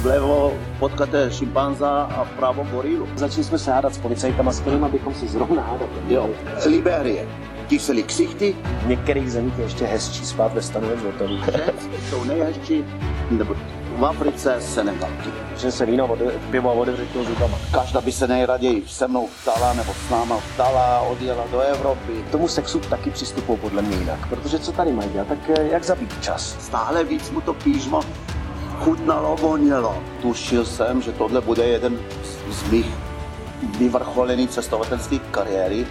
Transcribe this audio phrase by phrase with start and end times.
[0.00, 3.08] Vlevo potkáte šimpanza a vpravo gorilu.
[3.16, 7.28] Začali jsme se hádat s policajtama, s kterými bychom se zrovna hádat Jo, z Liberie.
[7.68, 11.36] Kyselí ksichty, V některých zemích je ještě hezčí spát ve stanu v hotelu.
[12.10, 12.84] jsou nejhezčí,
[13.30, 13.54] nebo
[13.96, 15.30] v Africe Senegalky.
[15.56, 17.58] Že se víno vode, pivo a otevře těho zubama.
[17.72, 22.12] Každá by se nejraději se mnou vtala nebo s náma vtala, odjela do Evropy.
[22.28, 25.68] K tomu sexu taky přistupují podle mě jinak, protože co tady mají dělat, tak eh,
[25.70, 26.56] jak zabít čas.
[26.60, 28.00] Stále víc mu to pížmo
[28.80, 30.02] chutnalo, vonělo.
[30.22, 31.98] Tušil jsem, že tohle bude jeden
[32.50, 32.86] z, mých
[33.78, 35.86] vyvrcholených cestovatelských kariéry.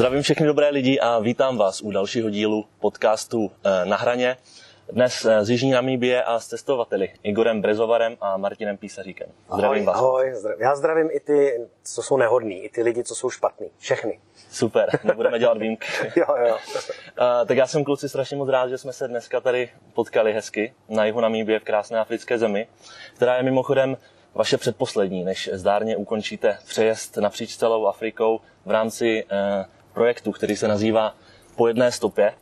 [0.00, 4.36] Zdravím všechny dobré lidi a vítám vás u dalšího dílu podcastu eh, Na hraně.
[4.92, 9.28] Dnes eh, z Jižní Namíbie a s cestovateli Igorem Brezovarem a Martinem Písaříkem.
[9.54, 9.96] Zdravím vás.
[9.96, 10.62] Ahoj, zdravím.
[10.62, 13.66] Já zdravím i ty, co jsou nehodní, i ty lidi, co jsou špatní.
[13.78, 14.20] Všechny.
[14.50, 15.86] Super, nebudeme dělat výjimky.
[16.16, 16.56] Jo, jo.
[17.20, 20.74] Eh, tak já jsem kluci strašně moc rád, že jsme se dneska tady potkali hezky
[20.88, 22.68] na jihu Namíbie v krásné africké zemi,
[23.14, 23.96] která je mimochodem
[24.34, 29.64] vaše předposlední, než zdárně ukončíte přejezd napříč celou Afrikou v rámci eh,
[30.00, 31.14] projektu, který se nazývá
[31.56, 32.32] Po jedné stopě.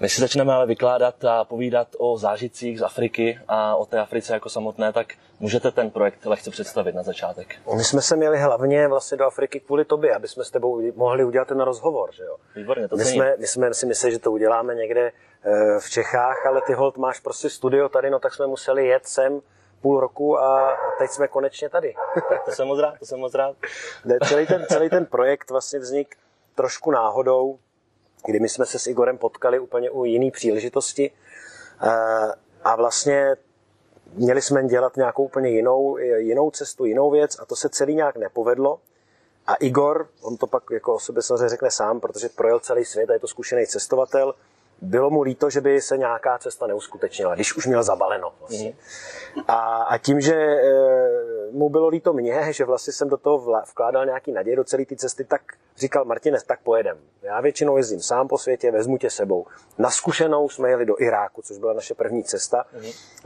[0.00, 4.32] Než si začneme ale vykládat a povídat o zážitcích z Afriky a o té Africe
[4.34, 5.06] jako samotné, tak
[5.40, 7.54] můžete ten projekt lehce představit na začátek.
[7.76, 11.24] My jsme se měli hlavně vlastně do Afriky kvůli tobě, aby jsme s tebou mohli
[11.24, 12.36] udělat ten rozhovor, že jo?
[12.56, 13.22] Výborně, to My cením.
[13.22, 15.12] jsme, my jsme si mysleli, že to uděláme někde
[15.44, 19.06] eh, v Čechách, ale ty hold máš prostě studio tady, no tak jsme museli jet
[19.06, 19.40] sem
[19.82, 21.94] půl roku a teď jsme konečně tady.
[22.44, 23.56] To jsem moc rád, to jsem moc rád.
[24.04, 26.16] Ne, celý, ten, celý ten projekt vlastně vznik
[26.60, 27.58] trošku náhodou,
[28.26, 31.10] kdy my jsme se s Igorem potkali úplně u jiné příležitosti
[31.82, 32.32] Eh,
[32.64, 33.36] a vlastně
[34.12, 38.16] měli jsme dělat nějakou úplně jinou, jinou cestu, jinou věc a to se celý nějak
[38.16, 38.80] nepovedlo.
[39.46, 43.10] A Igor, on to pak jako o sobě samozřejmě řekne sám, protože projel celý svět
[43.10, 44.34] a je to zkušený cestovatel,
[44.82, 48.32] bylo mu líto, že by se nějaká cesta neuskutečnila, když už měl zabaleno.
[48.40, 48.74] Vlastně.
[49.48, 50.60] A, a tím, že e,
[51.50, 54.84] mu bylo líto mě, že vlastně jsem do toho vla, vkládal nějaký naděje do celé
[54.84, 55.42] té cesty, tak
[55.76, 56.98] říkal Martine, tak pojedem.
[57.22, 59.46] Já většinou jezdím sám po světě, vezmu tě sebou.
[59.78, 62.64] Na zkušenou jsme jeli do Iráku, což byla naše první cesta.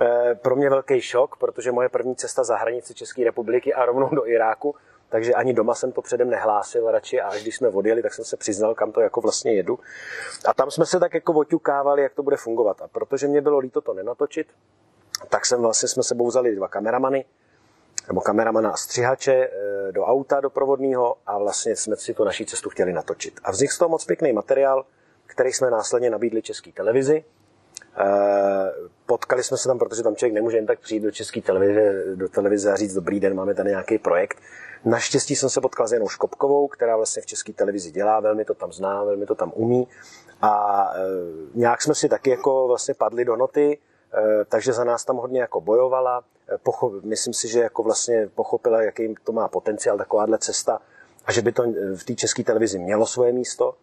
[0.00, 4.08] E, pro mě velký šok, protože moje první cesta za hranici České republiky a rovnou
[4.08, 4.74] do Iráku,
[5.14, 8.24] takže ani doma jsem to předem nehlásil radši a až když jsme odjeli, tak jsem
[8.24, 9.78] se přiznal, kam to jako vlastně jedu.
[10.44, 12.82] A tam jsme se tak jako oťukávali, jak to bude fungovat.
[12.82, 14.46] A protože mě bylo líto to nenatočit,
[15.28, 17.24] tak jsem vlastně jsme sebou vzali dva kameramany,
[18.08, 22.70] nebo kameramana a střihače eh, do auta doprovodného a vlastně jsme si tu naší cestu
[22.70, 23.40] chtěli natočit.
[23.44, 24.84] A vznikl z toho moc pěkný materiál,
[25.26, 27.24] který jsme následně nabídli české televizi.
[27.98, 28.72] Eh,
[29.06, 32.28] Potkali jsme se tam, protože tam člověk nemůže jen tak přijít do české televize, do
[32.28, 34.38] televize a říct dobrý den, máme tady nějaký projekt.
[34.84, 38.54] Naštěstí jsem se potkal s Janou Škopkovou, která vlastně v české televizi dělá, velmi to
[38.54, 39.88] tam zná, velmi to tam umí.
[40.42, 41.00] A e,
[41.54, 43.78] nějak jsme si taky jako vlastně padli do noty,
[44.14, 46.22] e, takže za nás tam hodně jako bojovala.
[46.48, 50.80] E, pocho- myslím si, že jako vlastně pochopila, jaký to má potenciál takováhle cesta
[51.24, 53.74] a že by to e, v té české televizi mělo svoje místo.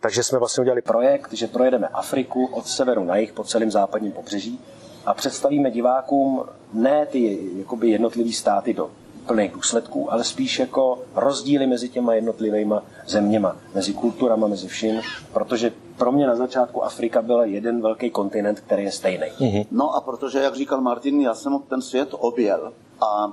[0.00, 4.12] Takže jsme vlastně udělali projekt, že projedeme Afriku od severu na jih po celém západním
[4.12, 4.64] pobřeží
[5.06, 8.90] a představíme divákům ne ty jakoby jednotlivý státy do
[9.28, 12.74] plných důsledků, ale spíš jako rozdíly mezi těma jednotlivými
[13.06, 15.00] zeměma, mezi kulturama, mezi vším,
[15.32, 19.26] protože pro mě na začátku Afrika byla jeden velký kontinent, který je stejný.
[19.70, 23.32] No a protože, jak říkal Martin, já jsem ten svět objel a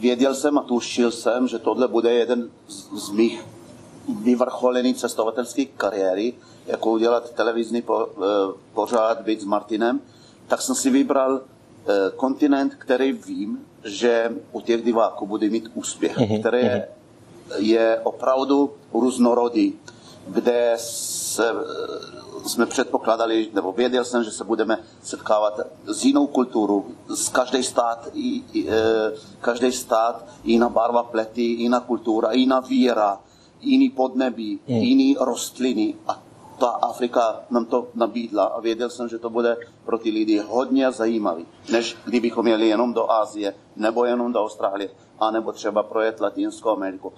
[0.00, 3.44] věděl jsem a tušil jsem, že tohle bude jeden z, z mých
[4.22, 6.34] vyvrcholených cestovatelských kariéry,
[6.66, 8.08] jako udělat televizní po, e,
[8.74, 10.00] pořád, být s Martinem,
[10.48, 16.16] tak jsem si vybral e, kontinent, který vím, že u těch diváků bude mít úspěch,
[16.40, 16.88] který je,
[17.58, 19.74] je opravdu různorodý,
[20.28, 21.52] kde se,
[22.46, 28.08] jsme předpokládali, nebo věděl jsem, že se budeme setkávat s jinou kulturou, z každý stát,
[28.14, 28.74] i, i, e,
[29.40, 33.20] každý stát, jiná barva plety, jiná kultura, jiná víra,
[33.60, 36.22] jiný podnebí, jiný rostliny a
[36.58, 40.92] ta Afrika nám to nabídla a věděl jsem, že to bude pro ty lidi hodně
[40.92, 46.70] zajímavý, než kdybychom jeli jenom do Asie, nebo jenom do Austrálie, anebo třeba projet Latinskou
[46.70, 47.12] Ameriku.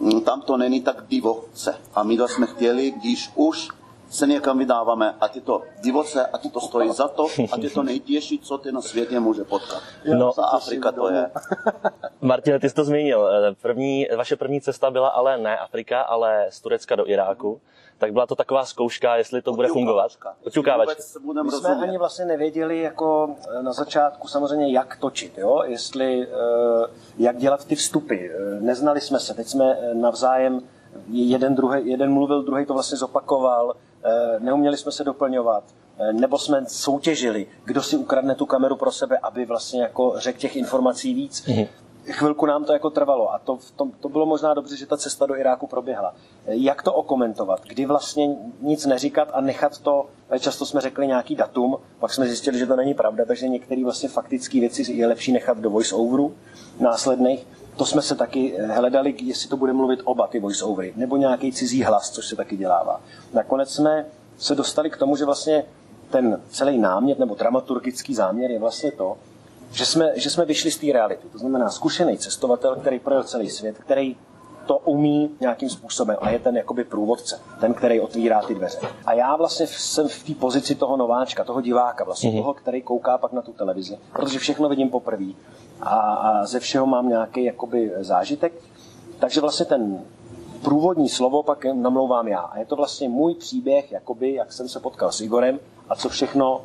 [0.00, 1.74] Mm, Tam to není tak divoce.
[1.94, 3.68] A my to jsme chtěli, když už
[4.10, 7.70] se někam vydáváme a ty to divoce a ty to stojí za to a ty
[7.70, 9.82] to nejtěžší, co ty na světě může potkat.
[10.18, 11.30] No, Ta Afrika to je.
[12.20, 13.28] Martine, ty jsi to zmínil.
[13.28, 17.60] Eh, První, vaše první cesta byla ale ne Afrika, ale z Turecka do Iráku.
[17.98, 20.12] Tak byla to taková zkouška, jestli to bude fungovat.
[20.46, 21.02] Oťukávačka.
[21.42, 25.62] My jsme ani vlastně nevěděli jako eh, na začátku samozřejmě, jak točit, jo?
[25.64, 26.86] jestli, eh,
[27.18, 28.14] jak dělat ty vstupy.
[28.14, 30.60] Eh, neznali jsme se, teď jsme navzájem,
[31.08, 33.74] jeden, druhý, jeden mluvil, druhý to vlastně zopakoval,
[34.38, 35.64] neuměli jsme se doplňovat
[36.12, 40.56] nebo jsme soutěžili, kdo si ukradne tu kameru pro sebe, aby vlastně jako řekl těch
[40.56, 41.46] informací víc.
[41.46, 41.68] Mm-hmm
[42.10, 45.26] chvilku nám to jako trvalo a to, to, to bylo možná dobře, že ta cesta
[45.26, 46.14] do Iráku proběhla.
[46.46, 47.60] Jak to okomentovat?
[47.66, 50.06] Kdy vlastně nic neříkat a nechat to,
[50.38, 54.08] často jsme řekli nějaký datum, pak jsme zjistili, že to není pravda, takže některé vlastně
[54.08, 56.34] faktické věci je lepší nechat do voice-overu
[56.80, 57.46] následných.
[57.76, 61.82] To jsme se taky hledali, jestli to bude mluvit oba ty voice-overy, nebo nějaký cizí
[61.82, 63.00] hlas, což se taky dělává.
[63.32, 64.06] Nakonec jsme
[64.38, 65.64] se dostali k tomu, že vlastně
[66.10, 69.16] ten celý námět nebo dramaturgický záměr je vlastně to,
[69.74, 71.28] že jsme, že jsme vyšli z té reality.
[71.32, 74.16] To znamená zkušený cestovatel, který projel celý svět, který
[74.66, 78.78] to umí nějakým způsobem a je ten jakoby průvodce, ten, který otvírá ty dveře.
[79.06, 82.36] A já vlastně jsem v té pozici toho nováčka, toho diváka, vlastně mm-hmm.
[82.36, 85.32] toho, který kouká pak na tu televizi, protože všechno vidím poprvé
[85.80, 88.52] a, a ze všeho mám nějaký jakoby zážitek.
[89.18, 90.04] Takže vlastně ten
[90.62, 92.40] průvodní slovo pak namlouvám já.
[92.40, 96.08] A je to vlastně můj příběh, jakoby, jak jsem se potkal s Igorem a co
[96.08, 96.64] všechno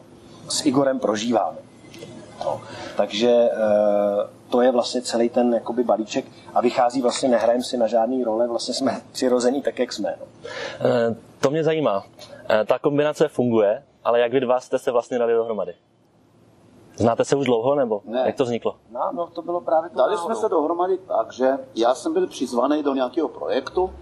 [0.49, 1.68] s Igorem prožíváme.
[2.45, 2.61] No.
[2.97, 3.49] Takže e,
[4.49, 8.47] to je vlastně celý ten jakoby balíček a vychází vlastně, nehrajeme si na žádný role,
[8.47, 10.15] vlastně jsme přirození tak, jak jsme.
[10.19, 10.25] No.
[10.89, 12.03] E, to mě zajímá.
[12.49, 15.73] E, ta kombinace funguje, ale jak vy dva jste se vlastně dali dohromady?
[16.95, 18.23] Znáte se už dlouho, nebo ne.
[18.25, 18.75] jak to vzniklo?
[18.91, 20.25] No, no to bylo právě to Dali náhodou.
[20.25, 23.93] jsme se dohromady tak, že já jsem byl přizvaný do nějakého projektu,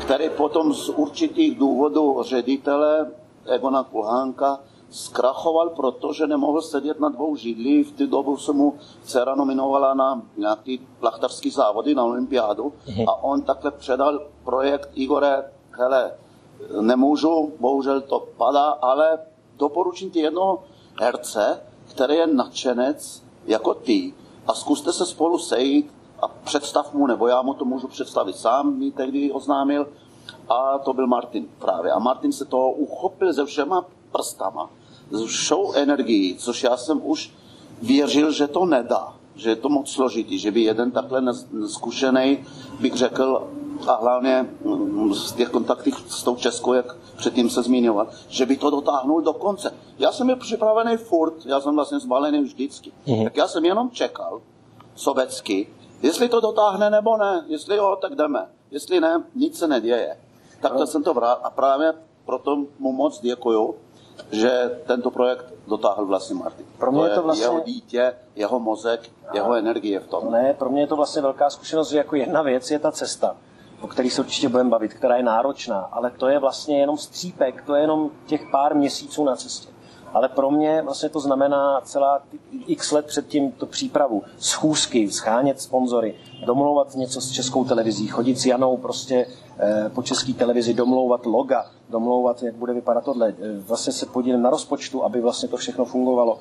[0.00, 3.06] který potom z určitých důvodů ředitele
[3.46, 4.58] Egona Kulhánka
[4.90, 7.84] zkrachoval, protože nemohl sedět na dvou židlí.
[7.84, 8.74] V té dobu se mu
[9.04, 13.08] dcera nominovala na nějaký plachtarský závody na olympiádu mhm.
[13.08, 16.12] a on takhle předal projekt Igore, hele,
[16.80, 19.18] nemůžu, bohužel to padá, ale
[19.58, 20.64] doporučím ti jednoho
[21.00, 21.60] herce,
[21.90, 24.14] který je nadšenec jako ty
[24.46, 28.78] a zkuste se spolu sejít a představ mu, nebo já mu to můžu představit sám,
[28.78, 29.86] mi tehdy oznámil,
[30.48, 31.92] a to byl Martin právě.
[31.92, 33.84] A Martin se toho uchopil se všema
[34.16, 34.70] prstama,
[35.10, 37.32] s všou energií, což já jsem už
[37.82, 41.22] věřil, že to nedá, že je to moc složitý, že by jeden takhle
[41.66, 42.44] zkušený,
[42.80, 43.48] bych řekl,
[43.88, 48.56] a hlavně mm, z těch kontaktů s tou Českou, jak předtím se zmiňoval, že by
[48.56, 49.74] to dotáhnul do konce.
[49.98, 52.92] Já jsem byl připravený furt, já jsem vlastně zbalený vždycky.
[53.06, 53.24] Mm-hmm.
[53.24, 54.40] Tak já jsem jenom čekal,
[54.94, 55.68] sobecky,
[56.02, 57.44] jestli to dotáhne nebo ne.
[57.46, 58.46] Jestli jo, tak jdeme.
[58.70, 60.16] Jestli ne, nic se neděje.
[60.60, 60.86] Tak to no.
[60.86, 61.94] jsem to vrát a právě
[62.26, 63.74] proto mu moc děkuju,
[64.30, 66.66] že tento projekt dotáhl vlastně Martin.
[66.78, 67.44] Pro mě to je to vlastně...
[67.44, 69.00] jeho dítě, jeho mozek,
[69.32, 70.30] jeho energie v tom.
[70.30, 73.36] Ne, pro mě je to vlastně velká zkušenost, že jako jedna věc je ta cesta,
[73.80, 77.62] o který se určitě budeme bavit, která je náročná, ale to je vlastně jenom střípek,
[77.66, 79.75] to je jenom těch pár měsíců na cestě.
[80.12, 82.22] Ale pro mě vlastně to znamená celá
[82.66, 86.14] x let předtím to přípravu, schůzky, schánět sponzory,
[86.46, 89.26] domlouvat něco s českou televizí, chodit s Janou prostě
[89.58, 94.40] eh, po české televizi, domlouvat loga, domlouvat, jak bude vypadat tohle, eh, vlastně se podílet
[94.40, 96.38] na rozpočtu, aby vlastně to všechno fungovalo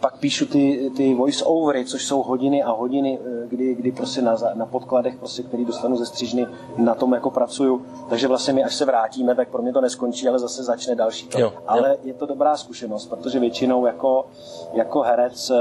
[0.00, 4.36] pak píšu ty, ty voice-overy, což jsou hodiny a hodiny, eh, kdy, kdy prostě na,
[4.54, 6.46] na podkladech, prostě, který dostanu ze střižny,
[6.76, 7.82] na tom jako pracuju.
[8.08, 11.28] Takže vlastně my, až se vrátíme, tak pro mě to neskončí, ale zase začne další
[11.28, 11.40] to.
[11.40, 11.96] Jo, ale jo.
[12.04, 14.26] je to dobrá zkušenost, protože většinou jako,
[14.72, 15.56] jako herec eh,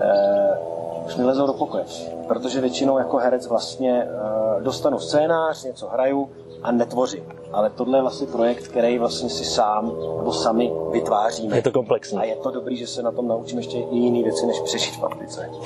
[0.00, 0.58] eh,
[1.06, 1.84] už mi lezou do pokoje.
[2.26, 6.30] Protože většinou jako herec vlastně eh, dostanu scénář, něco hraju
[6.62, 11.56] a netvořím ale tohle je vlastně projekt, který vlastně si sám nebo sami vytváříme.
[11.56, 12.18] Je to komplexní.
[12.18, 14.96] A je to dobrý, že se na tom naučím ještě i jiné věci, než přežít
[14.96, 15.50] v Africe.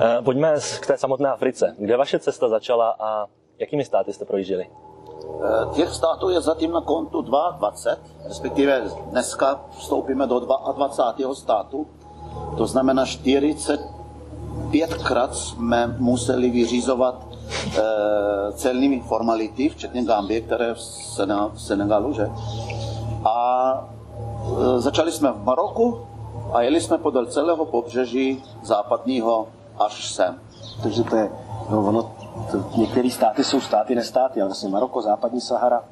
[0.00, 1.74] Eh, pojďme k té samotné Africe.
[1.78, 3.26] Kde vaše cesta začala a
[3.58, 4.66] jakými státy jste projížděli?
[4.66, 4.70] Eh,
[5.74, 11.34] těch států je zatím na kontu 22, respektive dneska vstoupíme do 22.
[11.34, 11.86] státu.
[12.56, 17.28] To znamená 45krát jsme museli vyřizovat
[18.52, 20.78] celními formality, včetně Gambie, které v,
[21.52, 22.30] v Senegalu, že?
[23.24, 23.88] A
[24.76, 26.00] e, začali jsme v Maroku
[26.52, 30.40] a jeli jsme podél celého pobřeží západního až sem.
[30.82, 31.30] Takže to je,
[31.70, 32.10] no ono,
[32.76, 35.82] některé státy jsou státy, nestáty, ale vlastně Maroko, západní Sahara,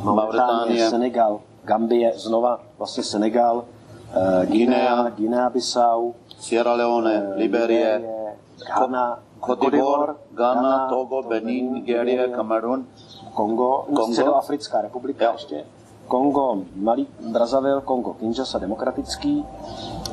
[0.00, 8.20] Mauritánie, Senegal, Gambie, znova vlastně Senegal, uh, Guinea, Guinea-Bissau, Sierra Leone, uh, Liberie, Liberie
[8.66, 12.86] Ghana, Côte d'Ivoire, Ghana, Togo, Benin, Nigerie, Kamerun,
[13.34, 15.30] Kongo, Kongo, Středoafrická republika jo.
[15.32, 15.64] ještě,
[16.08, 19.44] Kongo, Malý Brazzaville, Kongo, Kinshasa demokratický,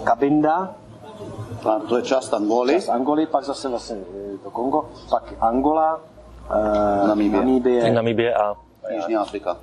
[0.03, 0.75] Kabinda,
[1.69, 2.73] a to je část Angoly.
[2.73, 3.97] Část Angoly, pak zase vlastně
[4.43, 7.39] to Kongo, pak Angola, uh, Namíbie.
[7.39, 7.91] Namíbie.
[7.91, 8.55] Namíbie a
[8.95, 9.57] Jižní Afrika.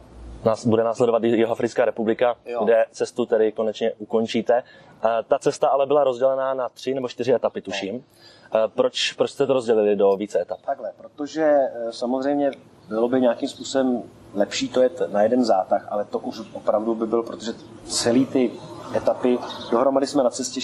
[0.45, 2.65] Nás, bude následovat Jihoafrická republika, Jo.
[2.65, 4.63] kde cestu tedy konečně ukončíte.
[5.05, 7.95] Eh, Ta cesta ale byla rozdělená na tři nebo čtyři etapy, tuším.
[7.97, 8.44] Eh,
[8.75, 10.59] Proč, proč jste to rozdělili do více etap?
[10.67, 12.51] Takhle, protože eh, samozřejmě
[12.89, 14.03] bylo by nějakým způsobem
[14.35, 17.53] lepší to jet na jeden zátah, ale to už opravdu by bylo, protože
[17.87, 18.51] celý ty
[18.97, 19.39] etapy,
[19.71, 20.61] dohromady jsme na cestě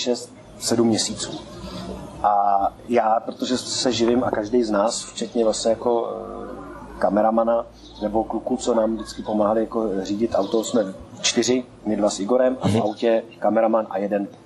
[0.58, 1.40] 6-7 měsíců.
[2.22, 7.66] A já, protože se živím a každý z nás, včetně vlastně jako eh, kameramana
[8.02, 12.58] nebo kluků, co nám vždycky pomáhali jako řídit auto, jsme čtyři, my dva s Igorem
[12.60, 14.36] a v autě kameraman a jeden eh,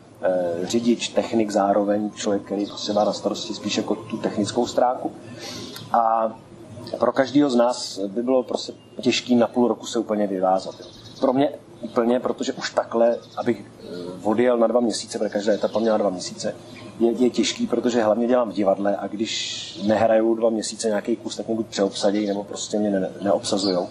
[0.62, 5.12] řidič, technik zároveň, člověk, který prostě má na starosti spíš jako tu technickou stránku.
[5.92, 6.32] A
[6.98, 10.74] pro každého z nás by bylo prostě těžký na půl roku se úplně vyvázat.
[11.20, 11.50] Pro mě
[11.80, 13.86] úplně, protože už takhle, abych eh,
[14.22, 16.54] odjel na dva měsíce, protože každá etapa měla dva měsíce,
[17.00, 21.36] je, je těžký, protože hlavně dělám v divadle a když nehraju dva měsíce nějaký kus,
[21.36, 23.88] tak mě buď přeobsadí, nebo prostě mě ne, neobsazujou.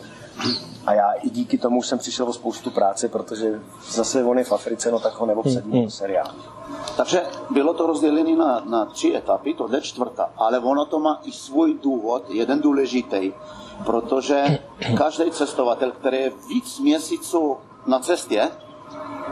[0.85, 4.51] A já i díky tomu jsem přišel o spoustu práce, protože zase on je v
[4.51, 6.27] Africe, no tak ho neobsadí mm, seriál.
[6.97, 11.19] Takže bylo to rozdělené na, na tři etapy, tohle je čtvrtá, ale ono to má
[11.23, 13.33] i svůj důvod, jeden důležitý,
[13.85, 14.59] protože
[14.97, 18.51] každý cestovatel, který je víc měsíců na cestě,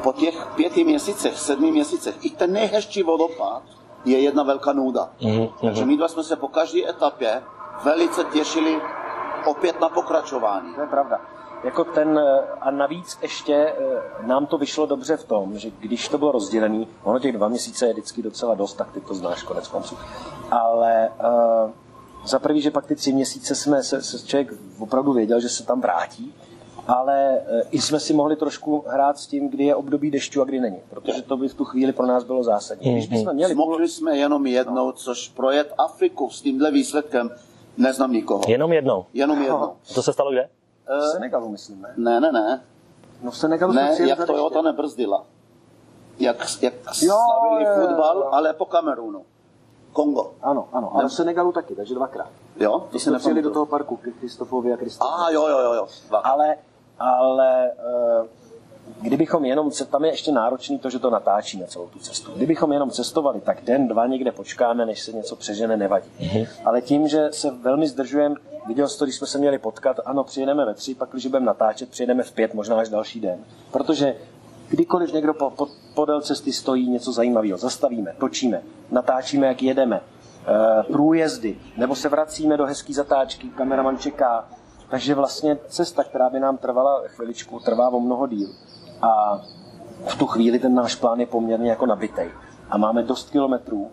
[0.03, 3.63] po těch pěti měsících, sedmi měsících, i ten nejhezčí vodopád
[4.05, 5.09] je jedna velká nuda.
[5.21, 7.43] Mhm, Takže my dva jsme se po každé etapě
[7.83, 8.81] velice těšili
[9.45, 10.73] opět na pokračování.
[10.75, 11.19] To je pravda.
[11.63, 16.07] Jako ten, eh, a navíc ještě eh, nám to vyšlo dobře v tom, že když
[16.07, 19.43] to bylo rozdělené, ono těch dva měsíce je vždycky docela dost, tak ty to znáš
[19.43, 19.97] konec konců.
[20.51, 21.71] Ale uh,
[22.25, 25.65] za prvý, že pak ty tři měsíce jsme se, se člověk opravdu věděl, že se
[25.65, 26.33] tam vrátí,
[26.87, 30.45] ale uh, i jsme si mohli trošku hrát s tím, kdy je období dešťu a
[30.45, 32.93] kdy není, protože to by v tu chvíli pro nás bylo zásadní.
[32.93, 37.29] Když bychom měli Mohli jsme jenom jednou, což projet Afriku s tímhle výsledkem
[37.77, 38.41] neznám nikoho.
[38.47, 39.05] Jenom jednou.
[39.13, 39.73] Jenom jednou.
[39.95, 40.49] To se stalo kde?
[40.87, 41.93] V Senegalu, myslím, ne?
[41.97, 42.61] Ne, ne, ne.
[43.21, 45.23] No v Senegalu Ne, jak za Toyota nebrzdila.
[46.19, 48.29] Jak, jak slavili jo, jo, fotbal, jo.
[48.31, 49.25] ale po Kamerunu.
[49.93, 50.33] Kongo.
[50.41, 52.29] Ano, ano, ale v Senegalu taky, takže dvakrát.
[52.59, 53.53] Jo, To to jsme přijeli do nepamatuju.
[53.53, 55.23] toho parku Kristofovi a Kristofovi.
[55.23, 55.87] A jo, jo, jo, jo.
[56.07, 56.19] Dva.
[56.19, 56.55] Ale,
[56.99, 58.27] ale eh,
[59.01, 62.31] kdybychom jenom, tam je ještě náročný to, že to natáčíme celou tu cestu.
[62.35, 66.09] Kdybychom jenom cestovali, tak den, dva někde počkáme, než se něco přežene, nevadí.
[66.65, 68.35] Ale tím, že se velmi zdržujeme,
[68.67, 71.45] viděl jsi to, když jsme se měli potkat, ano, přijedeme ve tři, pak když budeme
[71.45, 73.39] natáčet, přijedeme v pět, možná až další den.
[73.71, 74.15] Protože
[74.69, 80.83] kdykoliv někdo po, po, podél cesty stojí něco zajímavého, zastavíme, točíme, natáčíme, jak jedeme, eh,
[80.83, 84.49] průjezdy, nebo se vracíme do hezký zatáčky, kameraman čeká,
[84.89, 88.49] takže vlastně cesta, která by nám trvala chviličku, trvá o mnoho díl.
[89.01, 89.41] A
[90.07, 92.31] v tu chvíli ten náš plán je poměrně jako nabitej.
[92.69, 93.91] A máme dost kilometrů.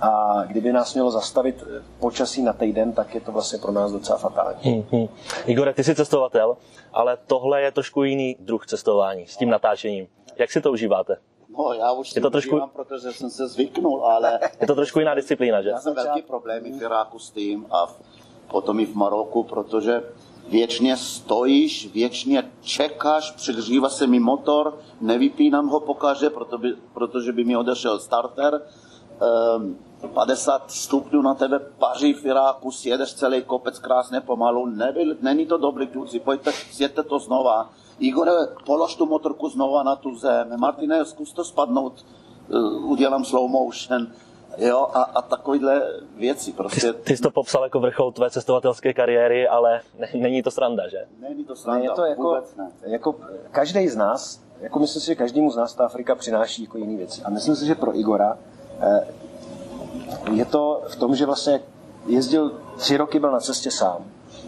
[0.00, 3.92] A kdyby nás mělo zastavit eh, počasí na týden, tak je to vlastně pro nás
[3.92, 4.58] docela fatální.
[4.62, 5.08] Hmm, hmm.
[5.46, 6.56] Igore, ty jsi cestovatel,
[6.92, 10.06] ale tohle je trošku jiný druh cestování s tím natáčením.
[10.38, 11.16] Jak si to užíváte?
[11.58, 14.98] No, já už Je to trošku- užívám, protože jsem se zvyknul, ale Je to trošku
[14.98, 15.68] jiná disciplína, že?
[15.68, 18.00] já jsem velký problémy v Iráku s tím a v,
[18.50, 20.02] potom i v Maroku, protože
[20.48, 27.44] věčně stojíš, věčně čekáš, přehřívá se mi motor, nevypínám ho pokaže, proto by, protože by
[27.44, 28.60] mi odešel starter.
[29.20, 29.76] Ehm,
[30.14, 35.58] 50 stupňů na tebe paří v Iráku, sjedeš celý kopec krásně pomalu, nebyl, není to
[35.58, 37.70] dobrý kluci, pojďte, sjedzte to znova.
[37.98, 38.32] Igore,
[38.66, 40.54] polož tu motorku znova na tu zem.
[40.56, 42.06] Martine, zkus to spadnout,
[42.50, 44.06] eh, udělám slow motion.
[44.58, 45.82] Jo, a, a takovýhle
[46.16, 46.92] věci prostě.
[46.92, 50.98] Ty jsi to popsal jako vrchol tvé cestovatelské kariéry, ale ne, není to sranda, že?
[51.20, 52.70] Není to sranda, je to jako, vůbec ne.
[52.86, 53.14] jako
[53.50, 56.96] každý z nás, jako myslím si, že každému z nás ta Afrika přináší jako jiné
[56.96, 57.22] věci.
[57.22, 58.38] A myslím si, že pro Igora
[58.80, 59.06] eh,
[60.32, 61.60] je to v tom, že vlastně
[62.06, 64.04] jezdil tři roky, byl na cestě sám.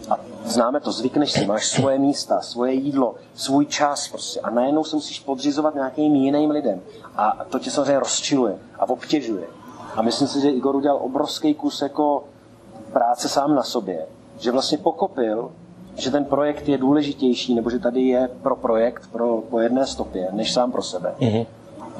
[0.09, 4.39] A známe to, zvykneš si, máš svoje místa, svoje jídlo, svůj čas prostě.
[4.39, 6.81] A najednou se musíš podřizovat nějakým jiným lidem.
[7.15, 9.47] A to tě samozřejmě rozčiluje a obtěžuje.
[9.95, 12.23] A myslím si, že Igor udělal obrovský kus jako
[12.93, 14.05] práce sám na sobě.
[14.39, 15.51] Že vlastně pokopil,
[15.95, 20.27] že ten projekt je důležitější, nebo že tady je pro projekt, pro, po jedné stopě,
[20.31, 21.15] než sám pro sebe.
[21.19, 21.45] Mhm.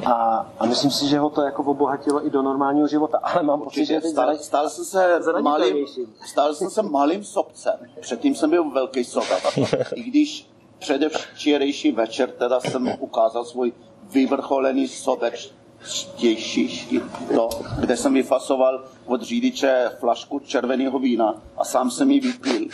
[0.05, 3.17] A, a myslím si, že ho to jako obohatilo i do normálního života.
[3.23, 5.85] Ale mám pocit, že Stal, stal, jsem se malým,
[6.25, 7.73] stal jsem se malým sobcem.
[8.01, 9.43] Předtím jsem byl velký sobec.
[9.95, 13.73] I když předevčerejší večer teda jsem ukázal svůj
[14.11, 15.53] vyvrcholený sobeč
[15.85, 17.01] štější,
[17.35, 22.67] to, kde jsem vyfasoval od řidiče flašku červeného vína a sám jsem ji vypil.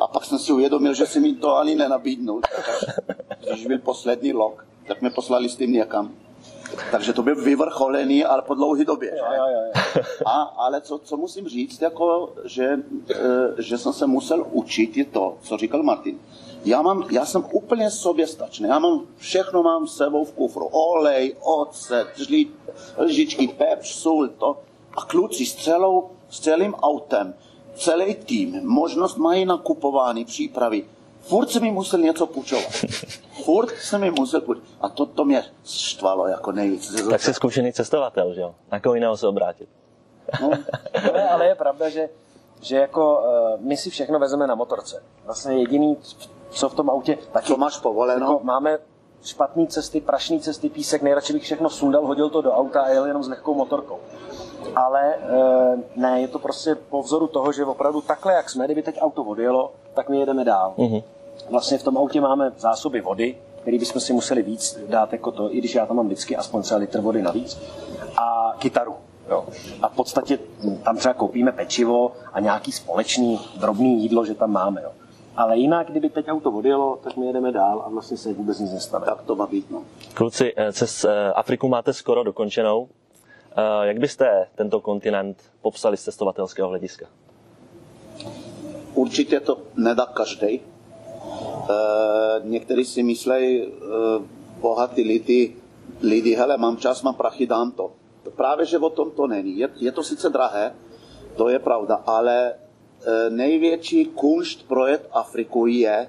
[0.00, 2.40] A pak jsem si uvědomil, že si mi to ani nenabídnul.
[3.50, 6.10] Když byl poslední lok, tak mě poslali s tím někam.
[6.90, 9.12] Takže to byl vyvrcholený, ale po dlouhé době.
[9.16, 10.02] Jo, jo, jo.
[10.26, 15.04] A, ale co, co musím říct, jako, že, e, že jsem se musel učit, je
[15.04, 16.18] to, co říkal Martin.
[16.64, 20.66] Já, mám, já jsem úplně soběstačný, já mám, všechno mám s sebou v kufru.
[20.66, 22.50] Olej, ocet, žlí,
[22.98, 24.60] lžičky, pepř, sůl, to.
[24.96, 27.34] A kluci s, celou, s celým autem,
[27.74, 30.84] celý tým, možnost mají nakupování, přípravy.
[31.20, 32.72] Furt se mi musel něco půjčovat.
[33.44, 34.68] Furt se mi musel půjčovat.
[34.80, 37.02] A to, to mě štvalo jako nejvíc.
[37.10, 38.54] Tak jsi zkušený cestovatel, že jo?
[38.72, 39.68] Na koho jiného se obrátit?
[40.40, 40.50] No,
[41.10, 42.08] Ale, ale je pravda, že,
[42.60, 45.02] že jako uh, my si všechno vezeme na motorce.
[45.24, 45.96] Vlastně jediný,
[46.50, 48.26] co v tom autě, taky co máš povoleno?
[48.26, 48.78] jako máme
[49.22, 53.06] špatné cesty, prašné cesty, písek, nejradši bych všechno sundal, hodil to do auta a jel
[53.06, 53.98] jenom s lehkou motorkou.
[54.76, 55.18] Ale e,
[55.96, 59.22] ne, je to prostě po vzoru toho, že opravdu takhle, jak jsme, kdyby teď auto
[59.22, 60.74] odjelo, tak my jedeme dál.
[60.76, 61.00] Mhm.
[61.50, 65.54] Vlastně v tom autě máme zásoby vody, který bychom si museli víc dát jako to,
[65.54, 67.58] i když já tam mám vždycky aspoň třeba litr vody navíc.
[68.16, 68.94] A kytaru.
[69.30, 69.44] Jo.
[69.82, 70.38] A v podstatě
[70.84, 74.82] tam třeba koupíme pečivo a nějaký společný drobný jídlo, že tam máme.
[74.82, 74.90] Jo.
[75.38, 78.72] Ale jinak, kdyby teď auto odjelo, tak my jedeme dál a vlastně se vůbec nic
[78.72, 79.06] nestane.
[79.06, 79.84] Tak to má být, no.
[80.14, 82.88] Kluci, eh, cez eh, Afriku máte skoro dokončenou.
[83.56, 87.06] Eh, Jak byste tento kontinent popsali z cestovatelského hlediska?
[88.94, 90.60] Určitě to nedá každý.
[92.42, 93.72] Někteří si myslí,
[94.60, 95.56] bohatí lidi,
[96.02, 97.92] lidi, hele, mám čas, mám prachy, dám to.
[98.36, 99.58] Právě, že o tom to není.
[99.58, 100.74] Je, je to sice drahé,
[101.36, 102.54] to je pravda, ale
[103.28, 106.08] největší kunšt projet Afriku je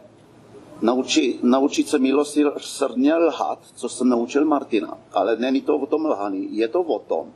[0.81, 4.98] nauči, naučit se milosrdně lhat, co jsem naučil Martina.
[5.13, 7.34] Ale není to o tom lhaní, je to o tom,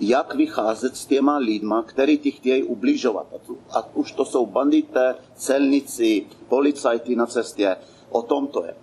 [0.00, 3.26] jak vycházet s těma lidma, který ti chtějí ubližovat.
[3.34, 7.76] A, tu, a už to jsou bandité, celníci, policajti na cestě.
[8.10, 8.74] O tom to je.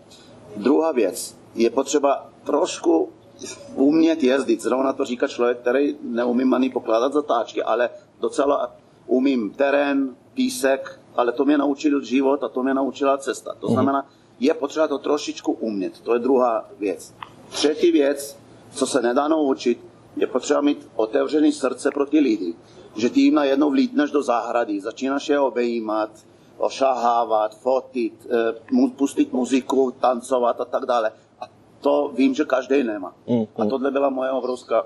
[0.58, 3.10] Druhá věc, je potřeba trošku
[3.76, 4.62] umět jezdit.
[4.62, 8.76] Zrovna to říká člověk, který neumím ani pokládat zatáčky, ale docela
[9.08, 13.56] umím terén, písek, ale to mě naučil život a to mě naučila cesta.
[13.60, 14.06] To znamená,
[14.40, 16.00] je potřeba to trošičku umět.
[16.00, 17.14] To je druhá věc.
[17.50, 18.38] Třetí věc,
[18.74, 22.54] co se nedá naučit, je potřeba mít otevřený srdce pro ty lidi.
[22.96, 26.10] Že ty jim najednou vlítneš do zahrady, začínáš je obejmat,
[26.58, 31.12] ošahávat, fotit, eh, pustit muziku, tancovat a tak dále.
[31.40, 31.46] A
[31.82, 33.14] to vím, že každý nemá.
[33.28, 34.86] Mm, A tohle byla moje obrovská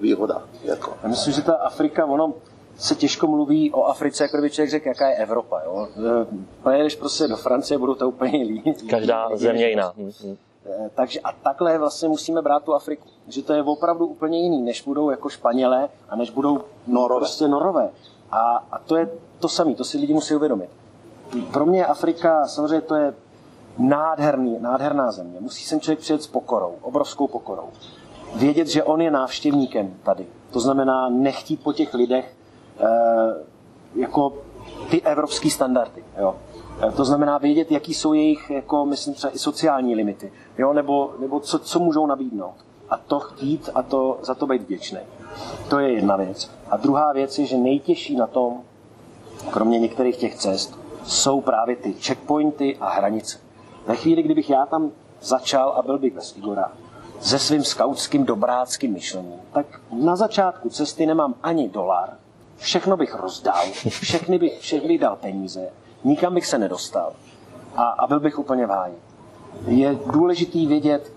[0.00, 0.42] výhoda.
[0.62, 0.96] Jako.
[1.02, 2.34] Já myslím, že ta Afrika, ono
[2.76, 5.60] se těžko mluví o Africe, jako kdyby člověk řekl, jaká je Evropa.
[5.64, 5.88] Jo?
[6.22, 6.26] E,
[6.62, 8.74] Pojedeš prostě do Francie, budou to úplně líbí.
[8.90, 9.92] Každá země jiná.
[9.96, 10.36] Mhm, mhm.
[10.86, 13.08] E, Takže a takhle vlastně musíme brát tu Afriku.
[13.28, 17.20] Že to je opravdu úplně jiný, než budou jako Španělé a než budou Norové.
[17.20, 17.90] prostě Norové.
[18.30, 19.08] A, a to je
[19.38, 20.70] to samé, to si lidi musí uvědomit.
[21.52, 23.14] Pro mě je Afrika, samozřejmě to je
[23.78, 25.40] nádherný, nádherná země.
[25.40, 27.68] Musí sem člověk přijet s pokorou, obrovskou pokorou.
[28.34, 30.26] Vědět, že on je návštěvníkem tady.
[30.50, 32.33] To znamená nechtít po těch lidech eh,
[33.94, 34.32] jako
[34.90, 36.04] ty evropské standardy.
[36.18, 36.34] Jo.
[36.88, 40.72] Eh, To znamená vědět, jaký jsou jejich, jako, myslím, třeba i sociální limity, jo?
[40.72, 42.54] nebo, nebo co, co můžou nabídnout.
[42.90, 44.98] A to chtít a to, za to být vděčný.
[45.68, 46.50] To je jedna věc.
[46.70, 48.60] A druhá věc je, že nejtěžší na tom,
[49.50, 53.38] kromě některých těch cest, jsou právě ty checkpointy a hranice.
[53.86, 56.72] Ve chvíli, kdybych já tam začal a byl bych bez Igora,
[57.20, 62.16] se svým skautským dobráckým myšlením, tak na začátku cesty nemám ani dolar,
[62.64, 65.68] všechno bych rozdal, všechny bych, všech bych dal peníze,
[66.04, 67.12] nikam bych se nedostal
[67.76, 68.94] a, a byl bych úplně v háji.
[69.66, 71.12] Je důležitý vědět,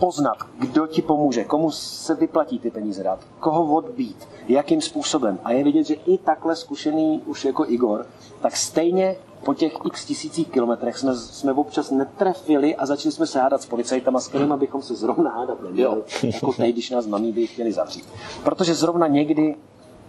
[0.00, 5.38] poznat, kdo ti pomůže, komu se vyplatí ty peníze dát, koho odbít, jakým způsobem.
[5.44, 8.06] A je vidět, že i takhle zkušený už jako Igor,
[8.40, 13.40] tak stejně po těch x tisících kilometrech jsme, jsme občas netrefili a začali jsme se
[13.40, 17.32] hádat s policajtama, s kterými bychom se zrovna hádat neměli, jako teď, když nás mamí
[17.32, 18.08] by chtěli zavřít.
[18.44, 19.56] Protože zrovna někdy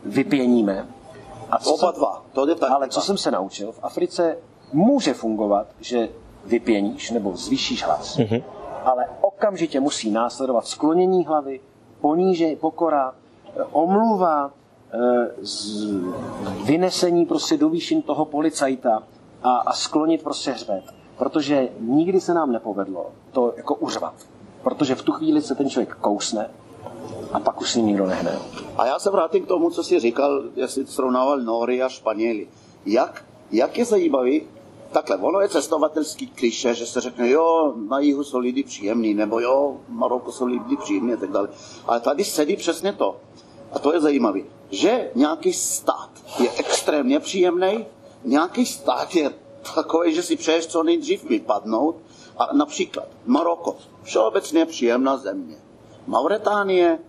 [0.06, 0.88] vypěníme.
[1.52, 2.72] A co Oba jsem- dva, to je tak.
[2.72, 4.38] ale co jsem se naučil, v Africe
[4.74, 6.10] může fungovat, že
[6.46, 8.44] vypěníš nebo zvýšíš hlas, mm-hmm.
[8.86, 11.60] ale okamžitě musí následovat sklonění hlavy,
[12.02, 13.14] poníže, pokora,
[13.56, 14.52] eh, omluva,
[14.94, 14.98] eh,
[15.42, 15.88] z,
[16.66, 19.04] vynesení prostě do výšin toho policajta
[19.44, 20.84] a, a sklonit prostě hřbet.
[21.18, 24.14] Protože nikdy se nám nepovedlo to jako uřvat.
[24.64, 26.50] Protože v tu chvíli se ten člověk kousne
[27.34, 28.40] a pak už si nikdo nehne.
[28.78, 32.48] A já se vrátím k tomu, co jsi říkal, jestli srovnával Nory a Španěli.
[32.86, 34.44] Jak, jak je zajímavý,
[34.92, 39.40] takhle, ono je cestovatelský kliše, že se řekne, jo, na jihu jsou lidi příjemní, nebo
[39.40, 41.50] jo, v Maroku jsou lidi příjemní a tak dále.
[41.86, 43.18] Ale tady sedí přesně to.
[43.72, 44.40] A to je zajímavé,
[44.70, 47.86] že nějaký stát je extrémně příjemný,
[48.26, 49.32] nějaký stát je
[49.76, 51.96] takový, že si přeješ co nejdřív vypadnout.
[52.38, 55.56] A například Maroko, všeobecně příjemná země.
[56.08, 57.00] Mauretánie,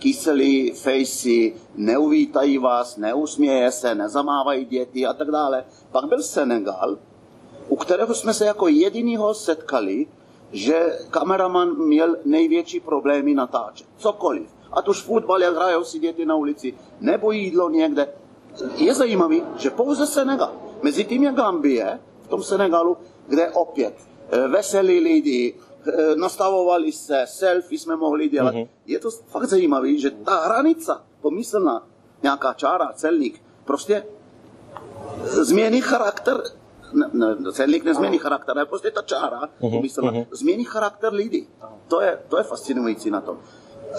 [0.00, 5.64] kyselí fejsi, neuvítají vás, neusměje se, nezamávají děti a tak dále.
[5.92, 6.98] Pak byl Senegal,
[7.68, 10.06] u kterého jsme se jako jedinýho setkali,
[10.52, 13.86] že kameraman měl největší problémy natáčet.
[13.96, 14.48] Cokoliv.
[14.72, 18.08] A už fotbal, jak hrajou si děti na ulici, nebo jídlo někde.
[18.76, 20.52] Je zajímavý, že pouze Senegal.
[20.82, 23.94] Mezi tím je Gambie, v tom Senegalu, kde opět
[24.30, 25.54] eh, veselí lidi,
[25.86, 28.54] eh, nastavovali se, selfie jsme mohli dělat.
[28.54, 28.68] Mm-hmm.
[28.86, 31.86] Je to fakt zajímavé, že ta hranice, pomyslná,
[32.22, 34.04] nějaká čára, celník, prostě
[35.24, 36.42] změní charakter
[36.92, 40.26] ne, celník nezmění charakter, ale prostě ta čára, uh-huh, pomyslná, uh-huh.
[40.30, 41.48] změní charakter lidí.
[41.88, 43.38] To je, to je fascinující na tom.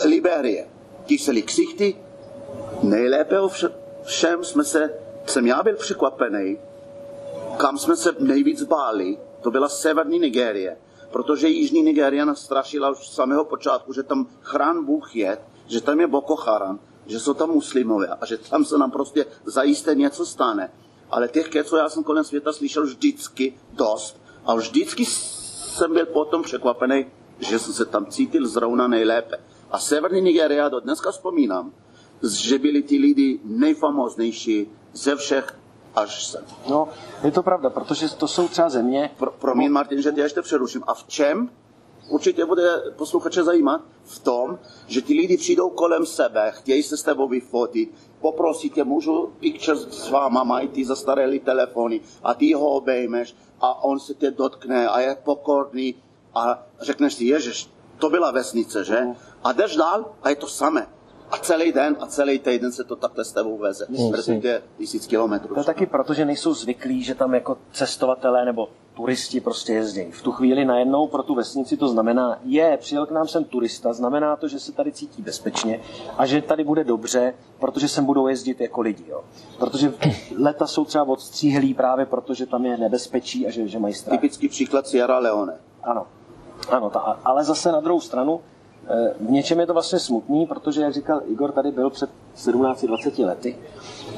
[0.06, 0.68] Liberie,
[1.06, 1.96] kyselí ksichty,
[2.84, 3.36] nejlépe
[4.04, 4.94] všem jsme se,
[5.26, 6.58] jsem já byl překvapený,
[7.58, 10.78] kam jsme se nejvíc báli, to byla severní Nigérie,
[11.12, 15.82] protože jižní Nigéria nás strašila už z samého počátku, že tam chrán Bůh je, že
[15.82, 19.96] tam je Boko Haram, že jsou tam muslimové a že tam se nám prostě zajisté
[19.96, 20.72] něco stane.
[21.10, 26.44] Ale těch keců já jsem kolem světa slyšel vždycky dost a vždycky jsem byl potom
[26.44, 27.06] překvapený,
[27.40, 29.38] že jsem se tam cítil zrovna nejlépe.
[29.72, 31.72] A severní Nigeria do dneska vzpomínám,
[32.24, 35.61] že byli ti lidi nejfamoznější ze všech
[35.96, 36.46] až sem.
[36.70, 36.88] No,
[37.24, 39.12] je to pravda, protože to jsou třeba země...
[39.18, 39.74] Pro, promiň, no.
[39.74, 40.84] Martin, že tě ještě přeruším.
[40.88, 41.50] A v čem
[42.10, 43.82] určitě bude posluchače zajímat?
[44.04, 48.84] V tom, že ti lidi přijdou kolem sebe, chtějí se s tebou vyfotit, poprosí tě,
[48.84, 54.14] můžu picture s váma, mají ty zastaralé telefony a ty ho obejmeš a on se
[54.14, 55.96] tě dotkne a je pokorný
[56.36, 59.08] a řekneš si, ježiš, to byla vesnice, že?
[59.44, 60.88] A jdeš dál a je to samé.
[61.32, 63.88] A celý den a celý týden se to takhle s tebou veze.
[64.12, 65.54] Respektive tisíc kilometrů.
[65.54, 70.12] To je taky proto, že nejsou zvyklí, že tam jako cestovatelé nebo turisti prostě jezdí.
[70.12, 73.94] V tu chvíli najednou pro tu vesnici to znamená, je, přijel k nám sem turista,
[73.94, 75.80] znamená to, že se tady cítí bezpečně
[76.18, 79.04] a že tady bude dobře, protože sem budou jezdit jako lidi.
[79.08, 79.24] Jo.
[79.60, 79.94] Protože
[80.38, 84.20] leta jsou třeba odstříhlí právě proto, že tam je nebezpečí a že, že mají strach.
[84.20, 85.58] Typický příklad Sierra Leone.
[85.84, 86.08] Ano,
[86.70, 88.42] ano ta, ale zase na druhou stranu,
[89.20, 93.58] v něčem je to vlastně smutný, protože, jak říkal Igor, tady byl před 17-20 lety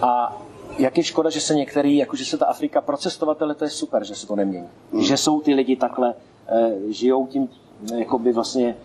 [0.02, 0.42] a
[0.78, 3.70] jak je škoda, že se některý, jako že se ta Afrika pro cestovatele, to je
[3.70, 4.68] super, že se to nemění.
[4.92, 5.02] Mm.
[5.04, 6.14] Že jsou ty lidi takhle,
[6.48, 7.50] e, žijou tím
[7.98, 8.76] jakoby vlastně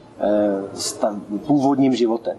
[1.46, 2.38] původním životem.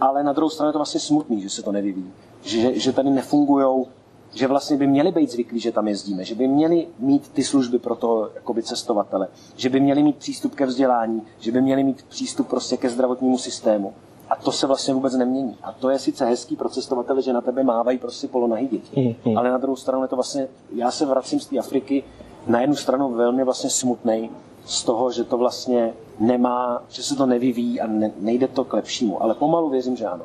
[0.00, 2.12] Ale na druhou stranu je to vlastně smutný, že se to nevyvíjí.
[2.42, 3.86] Že, že tady nefungují,
[4.34, 7.78] že vlastně by měli být zvyklí, že tam jezdíme, že by měli mít ty služby
[7.78, 12.02] pro toho jakoby cestovatele, že by měli mít přístup ke vzdělání, že by měli mít
[12.08, 13.94] přístup prostě ke zdravotnímu systému.
[14.30, 15.56] A to se vlastně vůbec nemění.
[15.62, 19.16] A to je sice hezký pro cestovatele, že na tebe mávají prostě polonahy děti.
[19.24, 19.38] Mm, mm.
[19.38, 22.04] Ale na druhou stranu je to vlastně, já se vracím z té Afriky
[22.46, 24.30] na jednu stranu velmi vlastně smutnej
[24.64, 28.72] z toho, že to vlastně nemá, že se to nevyvíjí a ne, nejde to k
[28.72, 29.22] lepšímu.
[29.22, 30.24] Ale pomalu věřím, že ano.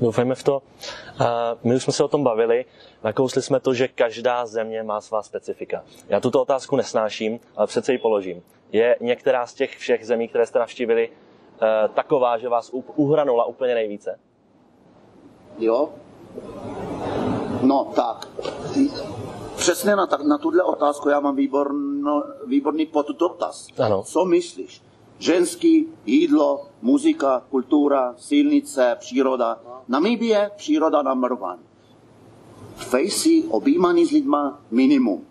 [0.00, 0.62] Doufejme v to.
[1.64, 2.64] My už jsme se o tom bavili.
[3.04, 5.84] Nakousli jsme to, že každá země má svá specifika.
[6.08, 8.42] Já tuto otázku nesnáším, ale přece ji položím.
[8.72, 11.10] Je některá z těch všech zemí, které jste navštívili,
[11.62, 14.18] Eh, taková, že vás uhranula úplně nejvíce?
[15.58, 15.88] Jo.
[17.62, 18.28] No tak,
[19.56, 23.66] přesně na, na tuhle otázku já mám výborno, výborný podotaz.
[23.78, 24.02] Ano.
[24.02, 24.82] Co myslíš?
[25.18, 29.60] Ženský, jídlo, muzika, kultura, silnice, příroda.
[29.88, 31.58] Namíbie příroda number one.
[32.76, 35.24] Fejsi, objímaný s lidma, minimum.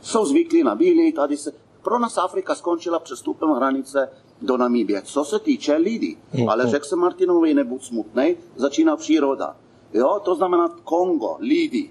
[0.00, 1.52] Jsou zvyklí na bílý, tady se...
[1.82, 4.08] Pro nás Afrika skončila přestupem hranice
[4.42, 5.02] do Namíbie.
[5.02, 6.48] Co se týče lidí, mm.
[6.48, 9.56] ale řekl jsem Martinovi, nebuď smutný, začíná příroda.
[9.94, 11.90] Jo, to znamená Kongo, lidi,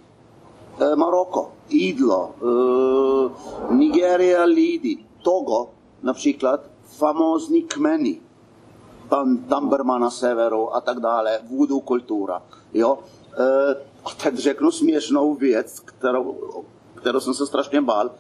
[0.80, 2.32] e, Maroko, jídlo,
[3.70, 5.70] e, Nigeria, lidi, Togo,
[6.04, 8.21] například famózní kmeny,
[9.10, 12.41] pan Tamberma na severu a tak dále, voodoo kultura.
[12.73, 12.99] Jo?
[13.38, 13.75] E,
[14.06, 16.38] a teď řeknu směšnou věc, kterou,
[16.95, 18.12] kterou jsem se strašně bál.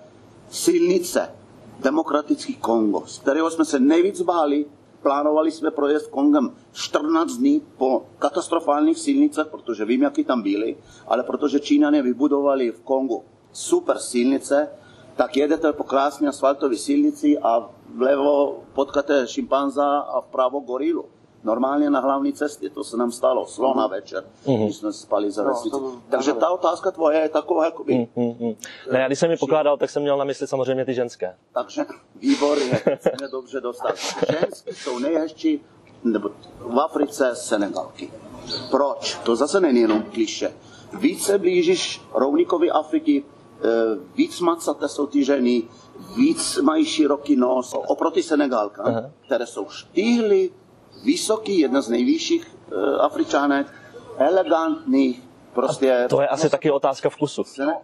[0.49, 1.31] Silnice
[1.79, 4.65] demokratický Kongo, z kterého jsme se nejvíc báli.
[5.01, 11.23] Plánovali jsme projezd Kongem 14 dní po katastrofálních silnicích, protože vím, jaký tam byli, ale
[11.23, 14.69] protože Číňané vybudovali v Kongu super silnice,
[15.15, 21.05] tak jedete po krásné asfaltové silnici a vlevo potkáte šimpanza a vpravo gorilu
[21.43, 22.69] normálně na hlavní cestě.
[22.69, 23.91] To se nám stalo, slona uh-huh.
[23.91, 24.63] večer, uh-huh.
[24.63, 25.77] když jsme spali za vesnici.
[25.81, 28.07] No, Takže ta otázka tvoje je taková, jakoby...
[28.15, 28.55] Uh-huh.
[28.91, 31.35] Ne, já když jsem mi pokládal, tak jsem měl na mysli samozřejmě ty ženské.
[31.53, 33.93] Takže výborně, jsme dobře dostali.
[34.39, 35.61] Ženské jsou nejhezčí,
[36.03, 38.11] nebo v Africe Senegalky.
[38.71, 39.19] Proč?
[39.23, 40.53] To zase není jenom kliše.
[40.99, 43.23] Víc se blížíš rovníkovi Afriky,
[44.15, 45.63] víc macaté jsou ty ženy,
[46.15, 49.11] víc mají široký nos oproti Senegalkám, uh-huh.
[49.25, 50.49] které jsou štíhly,
[51.03, 53.67] vysoký, jedna z nejvyšších uh, Afričánek,
[54.17, 56.05] elegantní, prostě...
[56.09, 57.43] To je asi taky otázka vkusu.
[57.59, 57.77] Ne,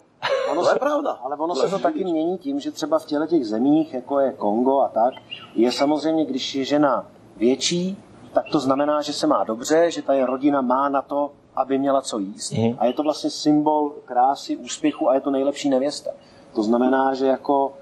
[0.51, 1.11] ono to je pravda.
[1.11, 4.31] Ale ono se to taky mění tím, že třeba v těle těch zemích, jako je
[4.31, 5.13] Kongo a tak,
[5.55, 7.97] je samozřejmě, když je žena větší,
[8.33, 11.77] tak to znamená, že se má dobře, že ta je rodina má na to, aby
[11.77, 12.51] měla co jíst.
[12.51, 12.75] Mm.
[12.79, 16.11] A je to vlastně symbol krásy, úspěchu a je to nejlepší nevěsta.
[16.55, 17.73] To znamená, že jako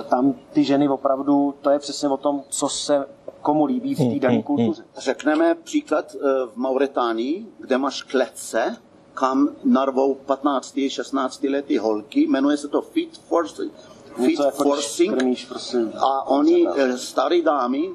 [0.00, 3.06] e, tam ty ženy opravdu, to je přesně o tom, co se
[3.42, 4.84] komu líbí v té dané kultuře.
[4.96, 8.76] Řekneme příklad e, v Mauretánii, kde máš kletce,
[9.14, 13.72] kam narvou 15, 16 lety holky, jmenuje se to Fit Forcing.
[14.16, 15.18] Fit jako Forcing.
[15.18, 17.90] Krmíš, prostě, a oni, e, staré dámy,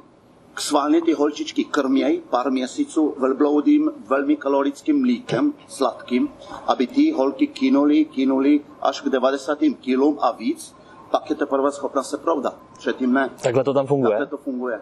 [0.60, 6.30] schválně ty holčičky krměj pár měsíců velbloudým, velmi kalorickým mlíkem, sladkým,
[6.68, 10.76] aby ty holky kinuli, kinuli až k 90 kilům a víc,
[11.12, 12.58] pak je teprve schopna se provdat.
[12.78, 13.30] Předtím ne.
[13.44, 14.10] Takhle to tam funguje?
[14.10, 14.82] Takhle to funguje.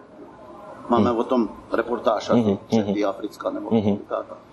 [0.89, 1.19] Máme hmm.
[1.19, 3.09] o tom reportáž, mm-hmm.
[3.09, 3.99] africká nebo mm-hmm.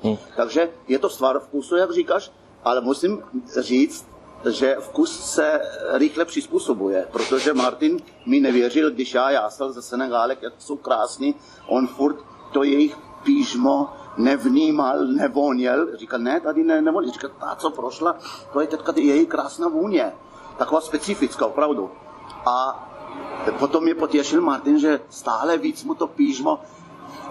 [0.05, 0.17] mm.
[0.37, 2.33] Takže je to stvar vkusu, jak říkáš,
[2.65, 3.23] ale musím
[3.61, 4.09] říct,
[4.51, 5.61] že vkus se
[5.93, 11.35] rychle přizpůsobuje, protože Martin mi nevěřil, když já jásal ze Senegálek, jak jsou krásní,
[11.67, 12.17] on furt
[12.53, 15.97] to jejich pížmo nevnímal, nevoněl.
[15.97, 17.13] Říkal, ne, tady ne, nevoněl.
[17.13, 18.17] Říkal, ta, co prošla,
[18.53, 20.13] to je teďka její krásná vůně.
[20.59, 21.91] Taková specifická, opravdu.
[22.47, 22.83] A
[23.59, 26.59] potom mě potěšil Martin, že stále víc mu to pížmo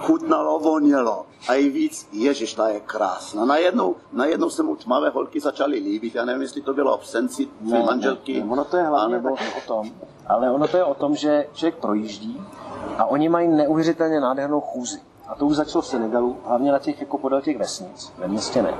[0.02, 1.26] chutnalo, vonělo.
[1.48, 3.46] A i víc, ježiš, ta je krásná.
[3.46, 6.16] Najednou, najednou se mu tmavé holky začaly líbit.
[6.16, 8.44] Já nevím, jestli to bylo absenci tvé manželky.
[8.44, 9.34] Ne, ono to je hlavně anebo...
[9.34, 9.92] o tom,
[10.28, 12.42] ale ono to je o tom, že člověk projíždí
[12.98, 15.00] a oni mají neuvěřitelně nádhernou chůzi.
[15.28, 18.62] A to už začalo v Senegalu, hlavně na těch jako podél těch vesnic, ve městě
[18.62, 18.74] ne.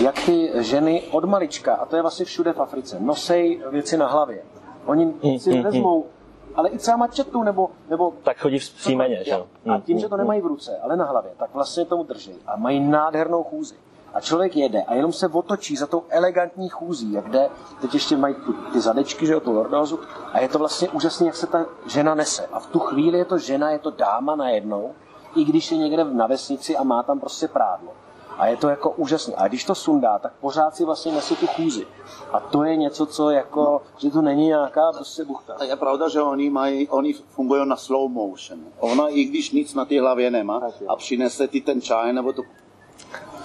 [0.00, 4.06] Jak ty ženy od malička, a to je vlastně všude v Africe, nosej věci na
[4.08, 4.42] hlavě.
[4.86, 6.06] Oni si mm, mm, vezmou
[6.54, 8.12] ale i třeba mačetu, nebo, nebo...
[8.22, 9.36] Tak chodí v příjmeně, že
[9.74, 12.34] A tím, že to nemají v ruce, ale na hlavě, tak vlastně tomu drží.
[12.46, 13.74] A mají nádhernou chůzi.
[14.14, 17.48] A člověk jede a jenom se otočí za tou elegantní chůzí, jak jde,
[17.80, 18.34] teď ještě mají
[18.72, 20.00] ty zadečky, že jo, tu lordózu,
[20.32, 22.46] a je to vlastně úžasné, jak se ta žena nese.
[22.52, 24.92] A v tu chvíli je to žena, je to dáma najednou,
[25.36, 27.92] i když je někde na vesnici a má tam prostě prádlo.
[28.38, 29.34] A je to jako úžasné.
[29.36, 31.86] A když to sundá, tak pořád si vlastně nese tu chůzi.
[32.32, 35.54] A to je něco, co jako, že to není nějaká prostě buchta.
[35.58, 38.60] A je pravda, že oni, mají, oni fungují na slow motion.
[38.80, 42.42] Ona, i když nic na té hlavě nemá a přinese ti ten čaj nebo tu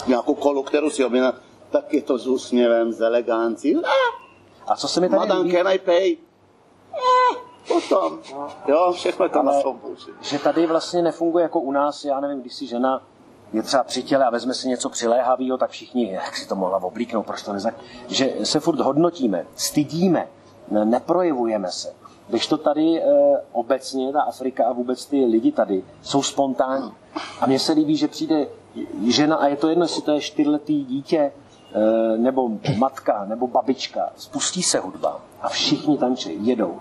[0.08, 1.34] nějakou kolu, kterou si objedná,
[1.70, 3.76] tak je to s úsměvem, s elegancí.
[4.68, 6.18] A co se mi tady Madam, can I pay?
[6.94, 7.36] Ah,
[7.68, 8.20] potom.
[8.34, 8.48] No.
[8.68, 10.18] Jo, všechno je to na slow motion.
[10.22, 13.02] Že tady vlastně nefunguje jako u nás, já nevím, když si žena
[13.54, 16.84] je třeba při těle a vezme si něco přiléhavého, tak všichni, jak si to mohla
[16.84, 17.76] oblíknout, proč to nezak...
[18.08, 20.28] Že se furt hodnotíme, stydíme,
[20.84, 21.94] neprojevujeme se.
[22.30, 23.06] Když to tady e,
[23.52, 26.94] obecně, ta Afrika a vůbec ty lidi tady jsou spontánní.
[27.42, 28.48] A mně se líbí, že přijde
[29.08, 31.32] žena, a je to jedno, jestli to je čtyřletý dítě,
[32.18, 36.80] nebo matka, nebo babička, spustí se hudba a všichni tančí, jedou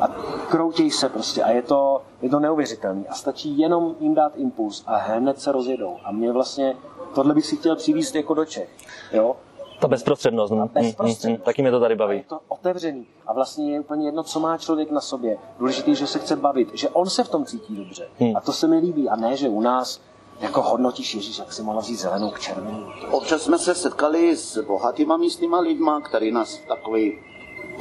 [0.00, 0.08] a
[0.50, 4.84] kroutějí se prostě a je to, je to neuvěřitelné a stačí jenom jim dát impuls
[4.86, 6.76] a hned se rozjedou a mě vlastně,
[7.14, 8.68] tohle bych si chtěl přivízt jako do Čech,
[9.12, 9.36] jo,
[9.80, 11.24] ta bezprostřednost, ta bezprostřednost.
[11.24, 12.14] Mm, mm, taky mě to tady baví.
[12.14, 13.06] A je to otevřený.
[13.26, 15.38] A vlastně je úplně jedno, co má člověk na sobě.
[15.58, 18.08] Důležité, že se chce bavit, že on se v tom cítí dobře.
[18.18, 18.36] Hmm.
[18.36, 19.08] A to se mi líbí.
[19.08, 20.00] A ne, že u nás
[20.40, 22.86] jako hodnotíš Ježíš, jak si mohla vzít zelenou k červenou?
[23.10, 27.18] Občas jsme se setkali s bohatýma místníma lidma, který nás takový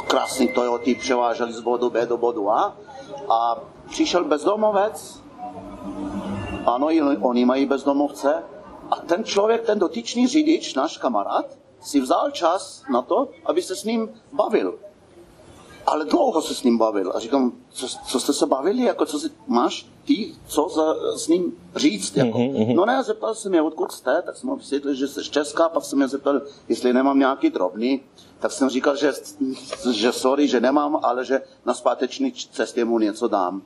[0.08, 2.78] krásný Toyoty převáželi z bodu B do bodu A.
[3.30, 5.24] A přišel bezdomovec,
[6.65, 6.88] ano,
[7.22, 8.44] oni mají bezdomovce,
[8.91, 11.46] a ten člověk, ten dotyčný řidič, náš kamarád,
[11.82, 14.80] si vzal čas na to, aby se s ním bavil
[15.86, 17.12] ale dlouho se s ním bavil.
[17.15, 21.28] A říkám, co, co jste se bavili, jako co si, máš ty, co za, s
[21.28, 22.17] ním říct?
[22.17, 22.38] Jako.
[22.38, 22.76] Mm-hmm.
[22.76, 25.69] No ne, zeptal jsem mě, odkud jste, tak jsem mu vysvětlil, že jsi z Česka,
[25.69, 28.02] pak jsem mě zeptal, jestli nemám nějaký drobný,
[28.39, 29.13] tak jsem říkal, že,
[29.91, 33.62] že sorry, že nemám, ale že na zpáteční cestě mu něco dám,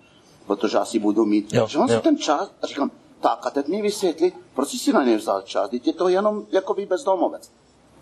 [0.47, 1.53] protože asi budu mít.
[1.53, 4.93] Jo, že mám si ten čas a říkám, tak a teď mi vysvětli, proč jsi
[4.93, 7.51] na něj vzal čas, teď je to jenom jako bezdomovec,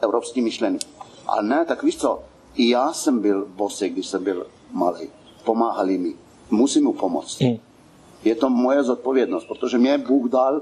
[0.01, 0.79] evropský myšlení.
[1.27, 2.23] Ale ne, tak víš co,
[2.57, 5.09] i já jsem byl bose, když jsem byl malý.
[5.43, 6.13] Pomáhali mi.
[6.51, 7.41] Musím mu pomoct.
[7.41, 7.57] Mm.
[8.23, 10.61] Je to moje zodpovědnost, protože mě Bůh dal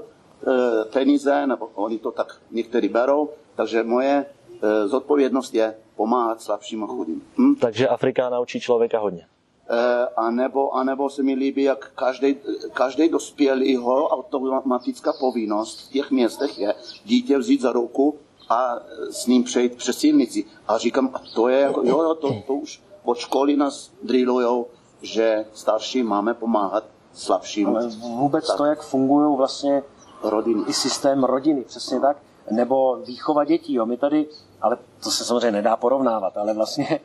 [0.84, 4.26] peníze, nebo oni to tak někteří berou, takže moje
[4.62, 7.22] e, zodpovědnost je pomáhat slabším a chudým.
[7.38, 7.54] Hm?
[7.54, 9.26] Takže Afrika naučí člověka hodně.
[9.70, 12.36] E, a, nebo, a nebo se mi líbí, jak každý,
[12.72, 18.78] každý dospělýho automatická povinnost v těch městech je dítě vzít za ruku a
[19.10, 20.44] s ním přejít přes silnici.
[20.68, 24.66] A říkám, a to je, jako, jo, jo, to, to už od školy nás drillujou,
[25.02, 27.68] že starší máme pomáhat slabším.
[27.68, 28.56] Ale vůbec tak.
[28.56, 29.82] to, jak fungují vlastně
[30.22, 30.62] rodiny.
[30.68, 32.16] i systém rodiny, přesně tak,
[32.50, 33.74] nebo výchova dětí.
[33.74, 33.86] Jo.
[33.86, 34.26] My tady,
[34.60, 37.00] ale to se samozřejmě nedá porovnávat, ale vlastně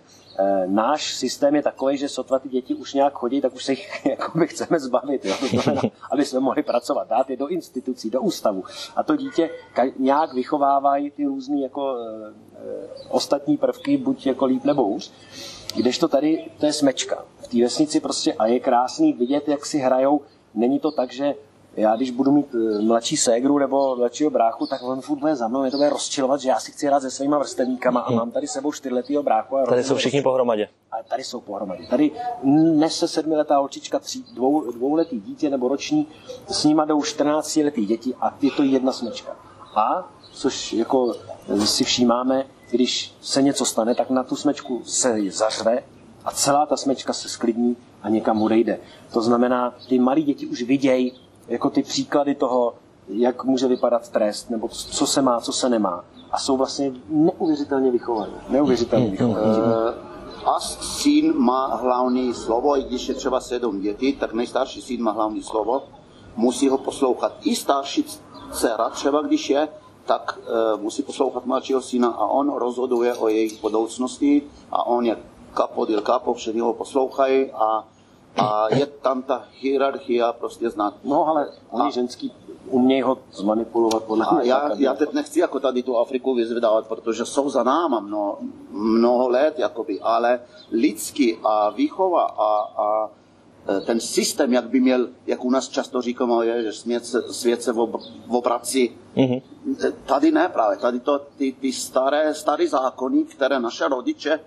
[0.66, 4.06] náš systém je takový, že sotva ty děti už nějak chodí, tak už se jich
[4.06, 5.36] jakoby chceme zbavit, jo.
[5.40, 8.64] To znamená, aby jsme mohli pracovat, dát je do institucí, do ústavu.
[8.96, 9.50] A to dítě
[10.00, 12.34] nějak vychovávají ty různé jako e,
[13.10, 15.12] ostatní prvky, buď jako líp nebo hůř.
[15.76, 17.26] Kdežto tady to je smečka.
[17.38, 20.22] V té vesnici prostě a je krásný vidět, jak si hrajou.
[20.54, 21.36] Není to tak, že
[21.76, 25.62] já když budu mít mladší ségru nebo mladšího bráchu, tak on furt bude za mnou,
[25.62, 28.48] mě to bude rozčilovat, že já si chci hrát se svýma vrstevníkama a mám tady
[28.48, 29.58] sebou čtyřletýho bráchu.
[29.58, 30.70] A tady jsou všichni pohromadě.
[30.92, 31.88] A tady jsou pohromadě.
[31.90, 32.12] Tady
[32.44, 36.08] nese sedmiletá holčička, tří, dvou, dvouletý dítě nebo roční,
[36.48, 39.36] s nima jdou 14 letý děti a je to jedna smečka.
[39.76, 41.14] A, což jako
[41.66, 45.84] si všímáme, když se něco stane, tak na tu smečku se zařve
[46.26, 48.80] a celá ta smečka se sklidní a někam odejde.
[49.14, 51.14] To znamená, ty malí děti už vidějí
[51.52, 52.74] jako ty příklady toho,
[53.08, 56.06] jak může vypadat trest, nebo co se má, co se nemá.
[56.32, 58.34] A jsou vlastně neuvěřitelně vychovaní.
[58.50, 59.46] Neuvěřitelně vychovaní.
[60.46, 65.12] A syn má hlavní slovo, i když je třeba sedm dětí, tak nejstarší syn má
[65.12, 65.84] hlavní slovo,
[66.36, 67.34] musí ho poslouchat.
[67.44, 68.06] I starší
[68.52, 69.68] dcera, třeba když je,
[70.06, 75.18] tak uh, musí poslouchat mladšího syna a on rozhoduje o jejich budoucnosti a on je
[75.54, 77.84] kapo del kapo, všichni ho poslouchají a,
[78.38, 80.94] a je tam ta hierarchia prostě znát.
[81.04, 82.32] No ale oni a, ženský
[82.66, 87.26] umějí ho zmanipulovat podle a já, já teď nechci jako tady tu Afriku vyzvedávat, protože
[87.26, 88.38] jsou za náma mnoho,
[88.72, 90.40] mnoho let, jakoby, ale
[90.72, 93.10] lidsky a výchova a, a
[93.86, 97.64] ten systém, jak by měl, jak u nás často říkáme, je, že svět se, svět
[97.64, 97.74] se
[98.28, 98.98] obrací.
[99.16, 99.42] Mm-hmm.
[100.06, 104.40] Tady ne právě, tady to ty, ty staré, staré zákony, které naše rodiče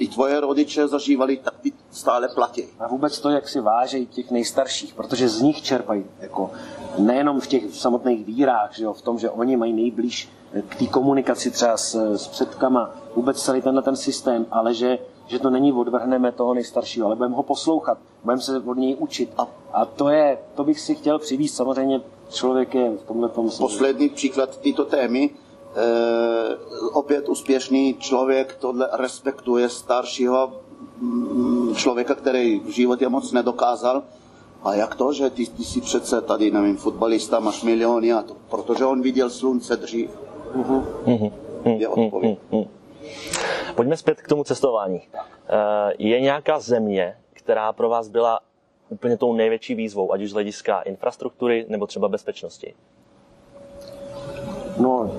[0.00, 2.64] i tvoje rodiče zažívali, tak ty stále platí.
[2.78, 6.50] A vůbec to, jak si vážejí těch nejstarších, protože z nich čerpají, jako
[6.98, 10.28] nejenom v těch samotných vírách, že jo, v tom, že oni mají nejblíž
[10.68, 14.98] k té komunikaci třeba s, s předkama, vůbec celý tenhle ten systém, ale že
[15.30, 19.30] že to není odvrhneme toho nejstaršího, ale budeme ho poslouchat, budeme se od něj učit.
[19.38, 23.50] A, a to je, to bych si chtěl přivízt, samozřejmě člověk je v tomhle tom...
[23.58, 25.30] Poslední příklad tyto témy,
[26.92, 30.52] opět úspěšný člověk tohle respektuje staršího
[31.76, 34.02] člověka, který v životě moc nedokázal.
[34.62, 38.36] A jak to, že ty, ty jsi přece tady, nevím, fotbalista, máš miliony a to,
[38.50, 40.10] protože on viděl slunce dřív.
[40.54, 40.84] Uh-huh.
[41.04, 41.32] Uh-huh.
[41.64, 42.38] Je odpověď.
[42.50, 42.68] Uh-huh.
[43.74, 45.02] Pojďme zpět k tomu cestování.
[45.14, 48.40] Eh, je nějaká země, která pro vás byla
[48.88, 52.74] úplně tou největší výzvou, ať už z hlediska infrastruktury nebo třeba bezpečnosti?
[54.78, 55.12] No,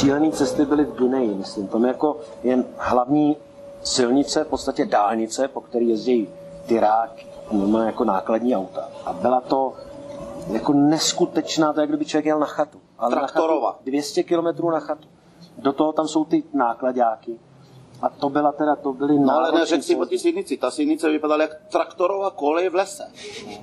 [0.00, 1.68] šílené cesty byly v Guineji, myslím.
[1.68, 3.36] Tam jako jen hlavní
[3.82, 6.28] silnice, v podstatě dálnice, po které jezdí
[6.66, 7.10] tyrák,
[7.52, 8.88] má jako nákladní auta.
[9.04, 9.72] A byla to
[10.52, 12.78] jako neskutečná, to je, jak kdyby člověk jel na chatu.
[12.98, 13.66] Ale Traktorova.
[13.66, 15.08] Na chatu, 200 kilometrů na chatu.
[15.58, 17.38] Do toho tam jsou ty nákladáky.
[18.02, 20.56] A to byla teda, to byly No ale neřekl si o té silnici.
[20.56, 23.04] Ta silnice vypadala jak traktorová kolej v lese.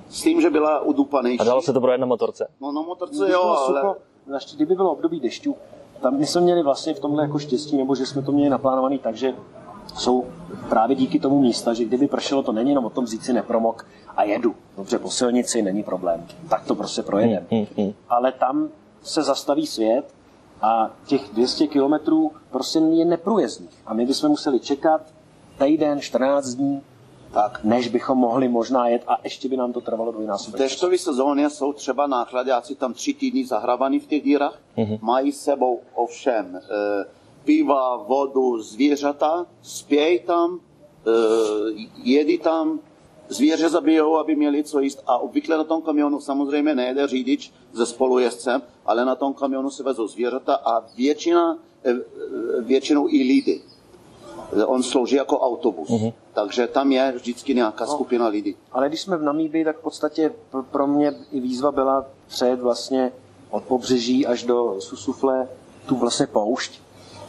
[0.10, 1.40] S tím, že byla udupanější.
[1.40, 2.48] A dalo se to projet na motorce?
[2.62, 3.82] No na motorce jo, ale...
[3.82, 3.96] Sucho,
[4.56, 5.56] kdyby bylo období dešťů,
[6.02, 9.00] tam my jsme měli vlastně v tomhle jako štěstí, nebo že jsme to měli naplánovaný
[9.00, 9.34] tak, že
[9.96, 10.26] jsou
[10.70, 13.86] právě díky tomu místa, že kdyby pršelo, to není jenom o tom vzít si nepromok
[14.18, 14.56] a jedu.
[14.78, 16.26] Dobře, po silnici není problém.
[16.50, 17.46] Tak to prostě projedeme.
[17.52, 17.94] Hmm, hmm, hmm.
[18.10, 18.70] Ale tam
[19.04, 20.14] se zastaví svět
[20.62, 23.84] a těch 200 kilometrů prostě je neprůjezdných.
[23.86, 25.02] A my bychom museli čekat
[25.58, 26.82] týden, 14 dní,
[27.38, 30.60] tak, než bychom mohli možná jet a ještě by nám to trvalo dvojnásobek.
[30.60, 35.00] V dešťové sezóně jsou třeba nákladáci tam tři týdny zahrabaní v těch dírách, mm-hmm.
[35.02, 36.60] mají sebou ovšem e,
[37.44, 41.12] piva, vodu, zvířata, spějí tam, e,
[42.04, 42.80] jedí tam,
[43.30, 47.86] zvíře zabijou, aby měli co jíst a obvykle na tom kamionu samozřejmě nejede řidič se
[47.86, 51.94] spolujezdcem, ale na tom kamionu se vezou zvířata a většina, eh,
[52.62, 53.62] většinou i lidi.
[54.66, 56.14] On slouží jako autobus, uh-huh.
[56.34, 58.56] takže tam je vždycky nějaká no, skupina lidí.
[58.72, 60.34] Ale když jsme v Namíbii, tak v podstatě
[60.72, 63.12] pro mě i výzva byla přejet vlastně
[63.50, 65.48] od pobřeží až do Susufle
[65.86, 66.82] tu vlastně poušť,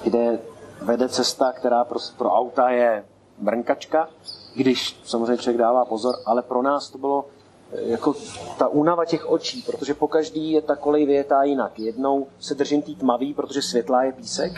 [0.05, 0.39] kde
[0.83, 3.05] vede cesta, která pro, pro auta je
[3.39, 4.09] brnkačka,
[4.55, 7.25] když samozřejmě člověk dává pozor, ale pro nás to bylo
[7.73, 8.15] jako
[8.59, 11.79] ta únava těch očí, protože po každý je ta kolej vyjetá jinak.
[11.79, 14.53] Jednou se držím tý tmavý, protože světlá je písek,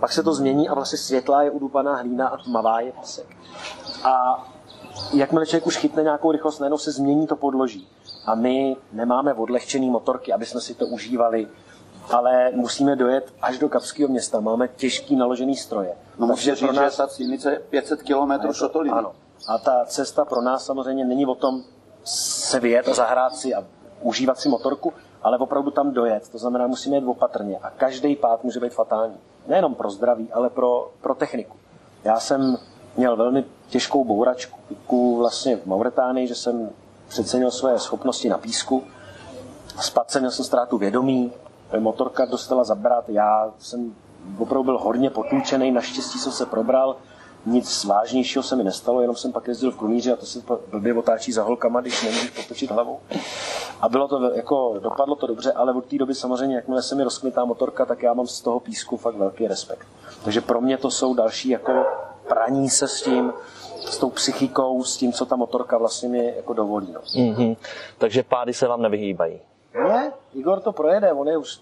[0.00, 3.26] pak se to změní a vlastně světlá je udupaná hlína a tmavá je písek.
[4.04, 4.44] A
[5.12, 7.88] jakmile člověk už chytne nějakou rychlost, najednou se změní to podloží.
[8.26, 11.48] A my nemáme odlehčený motorky, aby jsme si to užívali,
[12.10, 14.40] ale musíme dojet až do Kapského města.
[14.40, 15.94] Máme těžký naložený stroje.
[16.18, 16.92] No musíte říct, nás...
[16.92, 18.90] že ta silnice 500 km šotolí.
[18.90, 19.12] Ano.
[19.48, 21.64] A ta cesta pro nás samozřejmě není o tom
[22.60, 23.64] vyjet a zahrát si a
[24.00, 24.92] užívat si motorku,
[25.22, 26.28] ale opravdu tam dojet.
[26.28, 29.16] To znamená, musíme jet opatrně a každý pád může být fatální.
[29.46, 31.56] Nejenom pro zdraví, ale pro, pro techniku.
[32.04, 32.58] Já jsem
[32.96, 36.70] měl velmi těžkou bouračku vlastně v Mauretánii, že jsem
[37.08, 38.82] přecenil své schopnosti na písku.
[39.80, 41.32] Spadl jsem, měl jsem ztrátu vědomí,
[41.78, 43.94] motorka dostala zabrat, já jsem
[44.38, 46.96] opravdu byl hodně potlučený, naštěstí jsem se probral,
[47.46, 50.94] nic vážnějšího se mi nestalo, jenom jsem pak jezdil v krumíři a to se blbě
[50.94, 53.00] otáčí za holkama, když nemůžeš potočit hlavou.
[53.80, 57.04] A bylo to, jako, dopadlo to dobře, ale od té doby samozřejmě, jakmile se mi
[57.04, 59.86] rozkmitá motorka, tak já mám z toho písku fakt velký respekt.
[60.24, 61.86] Takže pro mě to jsou další jako
[62.28, 63.32] praní se s tím,
[63.76, 66.92] s tou psychikou, s tím, co ta motorka vlastně mi jako dovolí.
[66.92, 67.00] No.
[67.00, 67.56] Mm-hmm.
[67.98, 69.40] Takže pády se vám nevyhýbají.
[69.74, 71.60] Ne, Igor to projede, on je už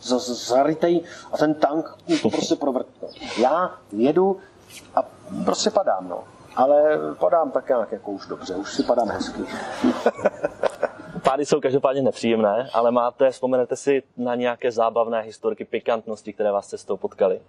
[0.00, 1.00] zarytej
[1.32, 3.08] a ten tank to prostě provrtne.
[3.38, 4.40] Já jedu
[4.94, 5.02] a
[5.44, 6.24] prostě padám, no.
[6.56, 9.42] Ale padám tak nějak jako už dobře, už si padám hezky.
[11.22, 16.66] Pády jsou každopádně nepříjemné, ale máte, vzpomenete si na nějaké zábavné historky, pikantnosti, které vás
[16.66, 17.40] cestou potkali?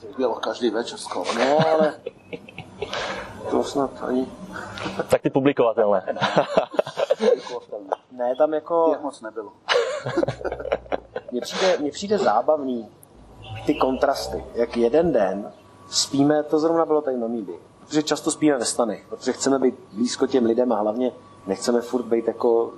[0.00, 1.34] To bylo každý večer skoro.
[1.34, 1.94] No, ale
[3.50, 4.28] to snad ani...
[5.08, 6.04] tak ty publikovatelné.
[8.12, 8.90] ne, tam jako...
[8.90, 9.52] Těch moc nebylo.
[11.32, 12.88] mně, přijde, mně přijde zábavný
[13.66, 14.44] ty kontrasty.
[14.54, 15.52] Jak jeden den
[15.90, 17.52] spíme, to zrovna bylo tady na Míby,
[17.86, 21.12] protože často spíme ve stanech, protože chceme být blízko těm lidem a hlavně
[21.46, 22.72] nechceme furt být jako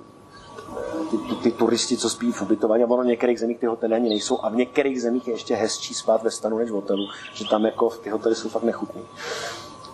[1.11, 3.95] ty, ty, ty turisti, co spí v ubytování, a ono v některých zemích ty hotely
[3.95, 7.07] ani nejsou a v některých zemích je ještě hezčí spát ve stanu než v hotelu,
[7.33, 9.01] že tam jako ty hotely jsou fakt nechutný.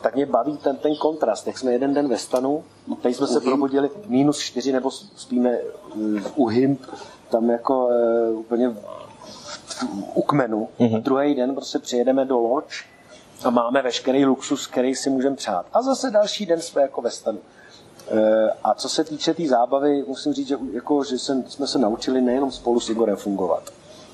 [0.02, 2.64] Tak mě baví ten, ten kontrast, jak jsme jeden den ve stanu,
[3.02, 5.58] tady jsme se probudili minus čtyři, nebo spíme
[6.36, 6.82] u Himp,
[7.30, 8.76] tam jako uh, úplně v,
[9.66, 10.70] v, u kmenu.
[10.80, 11.02] Mm-hmm.
[11.02, 12.76] Druhý den prostě přijedeme do Lodge
[13.46, 15.66] a máme veškerý luxus, který si můžeme přát.
[15.74, 17.40] A zase další den jsme jako ve stanu.
[18.08, 21.80] Eh, a co se týče té tý zábavy, musím říct, že, jako, že jsme se
[21.80, 23.64] naučili nejenom spolu s Igorem fungovat.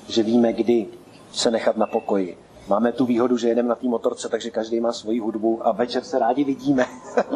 [0.08, 0.86] Že víme, kdy
[1.32, 2.38] se nechat na pokoji.
[2.68, 6.04] Máme tu výhodu, že jedeme na té motorce, takže každý má svoji hudbu a večer
[6.04, 6.86] se rádi vidíme.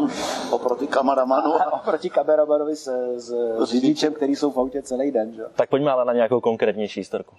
[0.51, 1.55] oproti kameramanu.
[1.55, 5.35] A oproti kameramanovi s, s, s řidičem, který jsou v autě celý den.
[5.35, 5.43] Že?
[5.55, 7.35] Tak pojďme ale na nějakou konkrétnější historku.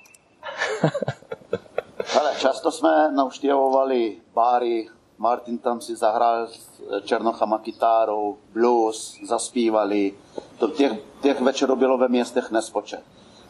[2.19, 10.13] Ale často jsme navštěvovali bary, Martin tam si zahrál s Černochama kytárou, blues, zaspívali.
[10.59, 10.91] To těch,
[11.21, 13.03] těch večerů bylo ve městech nespočet.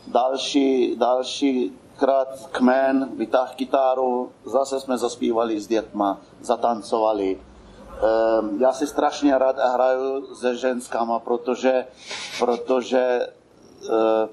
[0.07, 7.39] Další, další krát kmen, vytáhl kytáru, zase jsme zaspívali s dětma, zatancovali.
[7.39, 11.85] Ehm, já si strašně rád hraju se ženskama, protože,
[12.39, 13.27] protože
[13.89, 14.29] eh,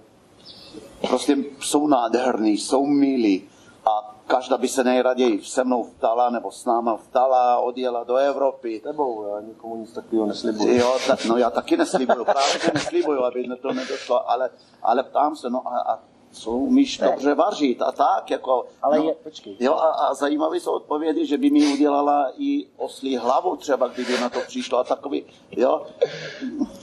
[1.08, 3.48] prostě jsou nádherní, jsou milí
[3.86, 8.80] a každá by se nejraději se mnou vtala nebo s náma vtala, odjela do Evropy.
[8.80, 10.78] Tebou, já nikomu nic takového neslibuji.
[10.78, 14.50] Jo, ta, no já taky neslibuju, právě že neslibuju, aby to nedošlo, ale,
[14.82, 15.98] ale ptám se, no a, a
[16.30, 17.08] co umíš ne.
[17.10, 18.66] dobře vařit a tak, jako...
[18.82, 19.56] Ale no, je, počkej.
[19.60, 24.20] Jo, a, a zajímavé jsou odpovědi, že by mi udělala i oslí hlavu třeba, kdyby
[24.20, 25.86] na to přišlo a takový, jo.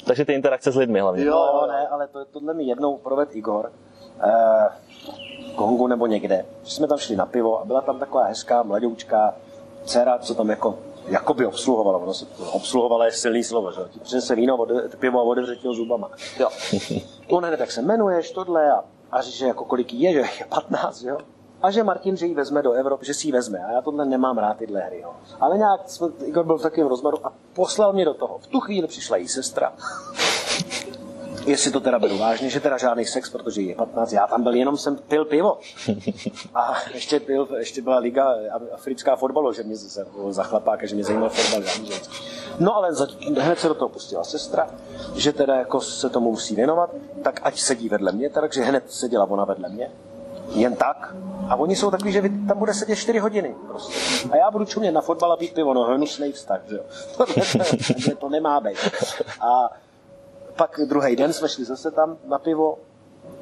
[0.05, 1.23] Takže ty interakce s lidmi hlavně.
[1.23, 3.71] Jo, jo ne, ale to, tohle mi jednou proved Igor.
[4.23, 4.90] Uh,
[5.55, 6.45] Kongu nebo někde.
[6.63, 9.35] Že jsme tam šli na pivo a byla tam taková hezká mladoučká
[9.85, 10.77] dcera, co tam jako
[11.07, 15.19] jakoby obsluhovala, ono se to obsluhovala je silný slovo, že ti přinese víno, vode, pivo
[15.19, 16.09] a otevře ti zubama.
[16.39, 16.49] Jo.
[17.29, 21.01] On hned tak se jmenuješ, tohle a, a že jako kolik je, že je 15,
[21.01, 21.17] jo.
[21.61, 23.59] A že Martin, že ji vezme do Evropy, že si ji vezme.
[23.59, 24.99] A já tohle nemám rád, tyhle hry.
[24.99, 25.13] Jo.
[25.39, 28.37] Ale nějak jsme, Igor byl v takovém rozmaru a poslal mě do toho.
[28.37, 29.73] V tu chvíli přišla její sestra
[31.45, 34.53] jestli to teda beru vážně, že teda žádný sex, protože je 15, já tam byl,
[34.53, 35.59] jenom jsem pil pivo.
[36.55, 38.33] A ještě, pil, ještě byla liga
[38.73, 41.63] africká fotbalu, že mě za, za chlapáka, že mě zajímal fotbal,
[42.59, 43.07] No ale za,
[43.39, 44.69] hned se do toho pustila sestra,
[45.15, 46.89] že teda jako se tomu musí věnovat,
[47.23, 49.91] tak ať sedí vedle mě, takže hned seděla ona vedle mě,
[50.53, 51.15] jen tak.
[51.49, 53.55] A oni jsou takový, že vy tam bude sedět 4 hodiny.
[53.67, 53.93] Prostě.
[54.31, 56.83] A já budu čumět na fotbal a pít pivo, no hnusný vztah, že jo.
[57.17, 57.33] To, to,
[58.09, 58.77] to, to nemá být.
[59.41, 59.69] A
[60.55, 62.77] pak druhý den jsme šli zase tam na pivo,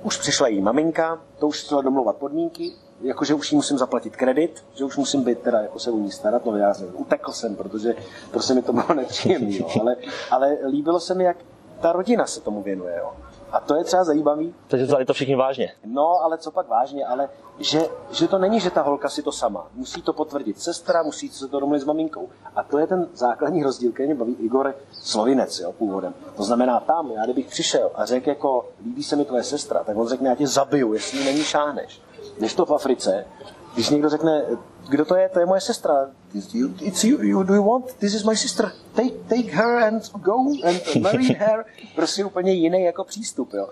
[0.03, 4.63] už přišla jí maminka, to už chtěla domluvat podmínky, jakože už jí musím zaplatit kredit,
[4.73, 7.55] že už musím být teda jako se o ní starat, no já jsem utekl jsem,
[7.55, 7.95] protože
[8.31, 9.95] prostě mi to bylo nepříjemné, ale,
[10.31, 11.37] ale líbilo se mi, jak
[11.81, 12.95] ta rodina se tomu věnuje.
[12.97, 13.13] Jo.
[13.51, 14.55] A to je třeba zajímavý.
[14.67, 15.73] Takže vzali to všichni vážně.
[15.85, 17.29] No, ale co pak vážně, ale
[17.59, 17.81] že,
[18.11, 19.67] že to není, že ta holka si to sama.
[19.73, 22.29] Musí to potvrdit sestra, musí se to domluvit s maminkou.
[22.55, 26.13] A to je ten základní rozdíl, který mě baví Igor Slovinec, jo, původem.
[26.37, 29.97] To znamená tam, já kdybych přišel a řekl jako, líbí se mi tvoje sestra, tak
[29.97, 32.01] on řekne, já tě zabiju, jestli ji není šáhneš.
[32.39, 33.25] Než to v Africe,
[33.73, 34.45] když někdo řekne,
[34.89, 36.07] kdo to je, to je moje sestra.
[36.33, 38.71] It's you, you, do you want, this is my sister.
[38.93, 41.65] Take, take her and go and marry her.
[41.95, 43.53] Prostě úplně jiný jako přístup.
[43.53, 43.69] Jo.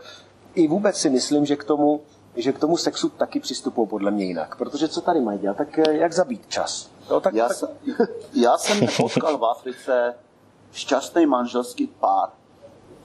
[0.56, 2.02] I vůbec si myslím, že k tomu,
[2.36, 4.56] že k tomu sexu taky přistupují podle mě jinak.
[4.56, 6.90] Protože co tady mají dělat, tak eh, jak zabít čas.
[7.10, 7.58] Jo, tak, já, tak...
[7.58, 7.70] Jsem,
[8.34, 10.16] já jsem nepotkal v Africe
[10.72, 12.30] šťastný manželský pár,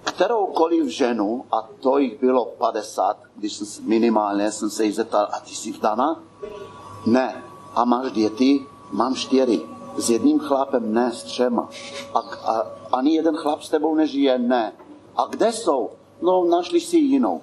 [0.05, 5.41] kteroukoliv ženu, a to jich bylo 50, když jsem, minimálně jsem se jí zeptal, a
[5.41, 6.23] ty jsi vdaná?
[7.07, 7.45] Ne.
[7.75, 8.67] A máš děti?
[8.93, 9.63] Mám čtyři.
[9.97, 11.69] S jedním chlapem ne, s třema.
[12.15, 14.39] A, a ani jeden chlap s tebou nežije?
[14.39, 14.73] Ne.
[15.17, 15.91] A kde jsou?
[16.23, 17.41] No, našli si jinou.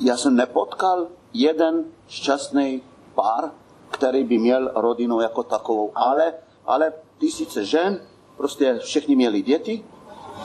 [0.00, 2.82] Já jsem nepotkal jeden šťastný
[3.14, 3.50] pár,
[3.90, 5.92] který by měl rodinu jako takovou.
[5.94, 6.34] Ale,
[6.66, 8.00] ale tisíce žen,
[8.36, 9.84] prostě všichni měli děti,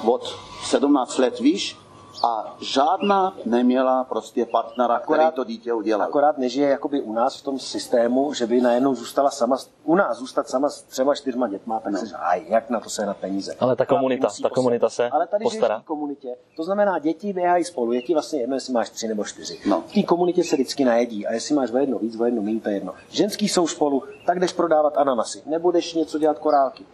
[0.05, 1.77] od 17 let výš,
[2.23, 6.07] a žádná neměla prostě partnera, akorát, který to dítě udělal.
[6.07, 10.17] Akorát nežije jakoby u nás v tom systému, že by najednou zůstala sama, u nás
[10.17, 11.99] zůstat sama s třema, čtyřma dětma, tak no.
[11.99, 13.55] se aj, jak na to se na peníze.
[13.59, 15.79] Ale ta komunita, ta komunita se Ale tady postará.
[15.79, 19.59] v komunitě, to znamená, děti běhají spolu, děti vlastně jedno, jestli máš tři nebo čtyři.
[19.65, 19.83] No.
[19.87, 22.61] V té komunitě se vždycky najedí a jestli máš o jedno víc, o jedno méně,
[22.61, 22.93] to je jedno.
[23.09, 26.85] Ženský jsou spolu, tak jdeš prodávat ananasy, nebudeš něco dělat korálky.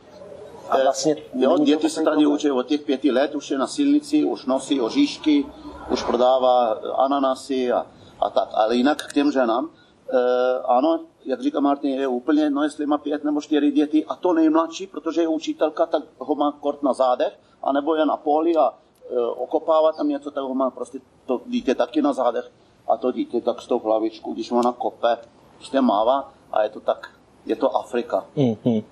[0.70, 4.24] A vlastně jo, děti se tady učí od těch pěti let, už je na silnici,
[4.24, 5.45] už nosí oříšky,
[5.91, 7.86] už prodává ananasy a,
[8.20, 8.49] a tak.
[8.53, 9.70] Ale jinak k těm ženám,
[10.09, 14.16] e, ano, jak říká Martin, je úplně jedno, jestli má pět nebo čtyři děti a
[14.16, 18.55] to nejmladší, protože je učitelka, tak ho má kort na zádech, anebo je na poli
[18.55, 22.51] a e, okopává tam něco, tak ho má prostě to dítě taky na zádech
[22.88, 25.18] a to dítě tak s tou hlavičkou, když ona kope,
[25.55, 27.09] prostě mává a je to tak,
[27.45, 28.26] je to Afrika.
[28.38, 28.84] Mm-hmm.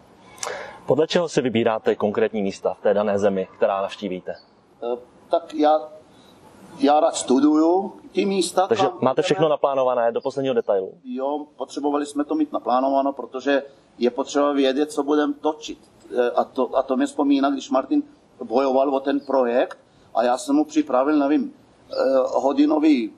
[0.86, 4.32] Podle čeho si vybíráte konkrétní místa v té dané zemi, která navštívíte?
[4.32, 4.38] E,
[5.30, 5.80] tak já,
[6.80, 8.68] já rád studuju ty místa.
[8.68, 10.94] Takže tam, máte všechno naplánované do posledního detailu?
[11.04, 13.64] Jo, potřebovali jsme to mít naplánováno, protože
[13.98, 15.80] je potřeba vědět, co budeme točit.
[16.18, 18.04] E, a to, a to mě vzpomíná, když Martin
[18.44, 19.80] bojoval o ten projekt
[20.16, 21.54] a já jsem mu připravil, nevím,
[21.92, 21.96] e,
[22.28, 23.14] hodinový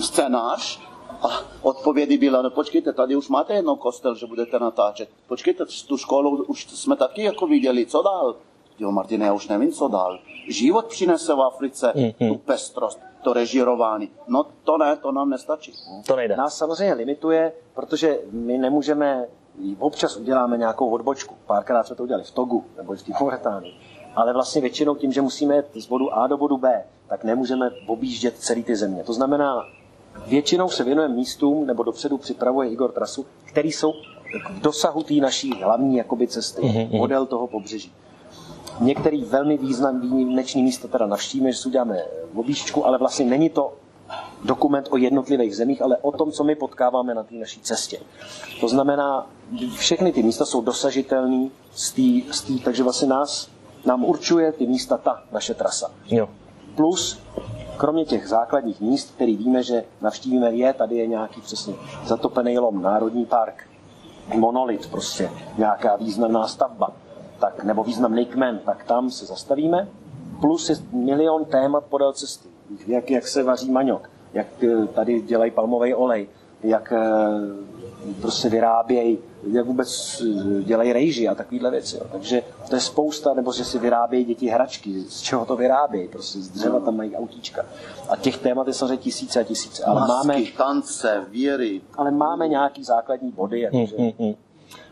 [0.00, 0.80] scénář
[1.22, 1.28] a
[1.62, 5.08] odpovědi byla, no počkejte, tady už máte jednou kostel, že budete natáčet.
[5.28, 8.36] Počkejte, tu školu už jsme taky jako viděli, co dál?
[8.78, 10.18] Jo, Martine, já už nevím, co dál.
[10.48, 12.28] Život přinese v Africe mm-hmm.
[12.28, 14.10] tu pestrost, to režirování.
[14.28, 15.72] No to ne, to nám nestačí.
[16.06, 16.36] To nejde.
[16.36, 19.26] Nás samozřejmě limituje, protože my nemůžeme,
[19.78, 21.34] občas uděláme nějakou odbočku.
[21.46, 23.74] Párkrát jsme to udělali v Togu nebo v Mauretánii.
[24.16, 27.70] Ale vlastně většinou tím, že musíme jet z bodu A do bodu B, tak nemůžeme
[27.86, 29.04] objíždět celý ty země.
[29.04, 29.64] To znamená,
[30.26, 33.92] Většinou se věnujeme místům, nebo dopředu připravuje Igor trasu, které jsou
[34.50, 36.98] v dosahu té naší hlavní jakoby, cesty, mm-hmm.
[36.98, 37.92] model toho pobřeží.
[38.80, 40.24] Některý velmi významný
[40.56, 42.04] místa teda navštívíme, že si uděláme
[42.34, 43.72] objížďku, ale vlastně není to
[44.44, 47.98] dokument o jednotlivých zemích, ale o tom, co my potkáváme na té naší cestě.
[48.60, 49.26] To znamená,
[49.76, 53.48] všechny ty místa jsou dosažitelné z té, z tý, takže vlastně nás,
[53.84, 55.90] nám určuje ty místa ta naše trasa.
[56.06, 56.28] Jo.
[56.76, 57.18] Plus
[57.80, 61.74] kromě těch základních míst, který víme, že navštívíme, je, tady je nějaký přesně
[62.04, 63.68] zatopený lom, národní park,
[64.34, 66.92] monolit prostě, nějaká významná stavba,
[67.38, 69.88] tak, nebo významný kmen, tak tam se zastavíme.
[70.40, 72.48] Plus je milion témat podél cesty.
[72.86, 76.28] Jak, jak se vaří maňok, jak eh, tady dělají palmový olej,
[76.62, 77.00] jak eh,
[78.20, 79.18] prostě vyrábějí,
[79.52, 81.96] jak vůbec eh, dělají rejži a takovéhle věci.
[81.96, 82.02] Jo.
[82.12, 86.38] Takže to je spousta, nebo že si vyrábějí děti hračky, z čeho to vyrábějí, prostě
[86.38, 87.66] z dřeva tam mají autíčka.
[88.08, 89.84] A těch témat je samozřejmě tisíce a tisíce.
[89.84, 91.80] Ale Masky, máme, tance, víry.
[91.94, 93.60] ale máme nějaký základní body.
[93.60, 94.34] Jakože, Hmm, hmm.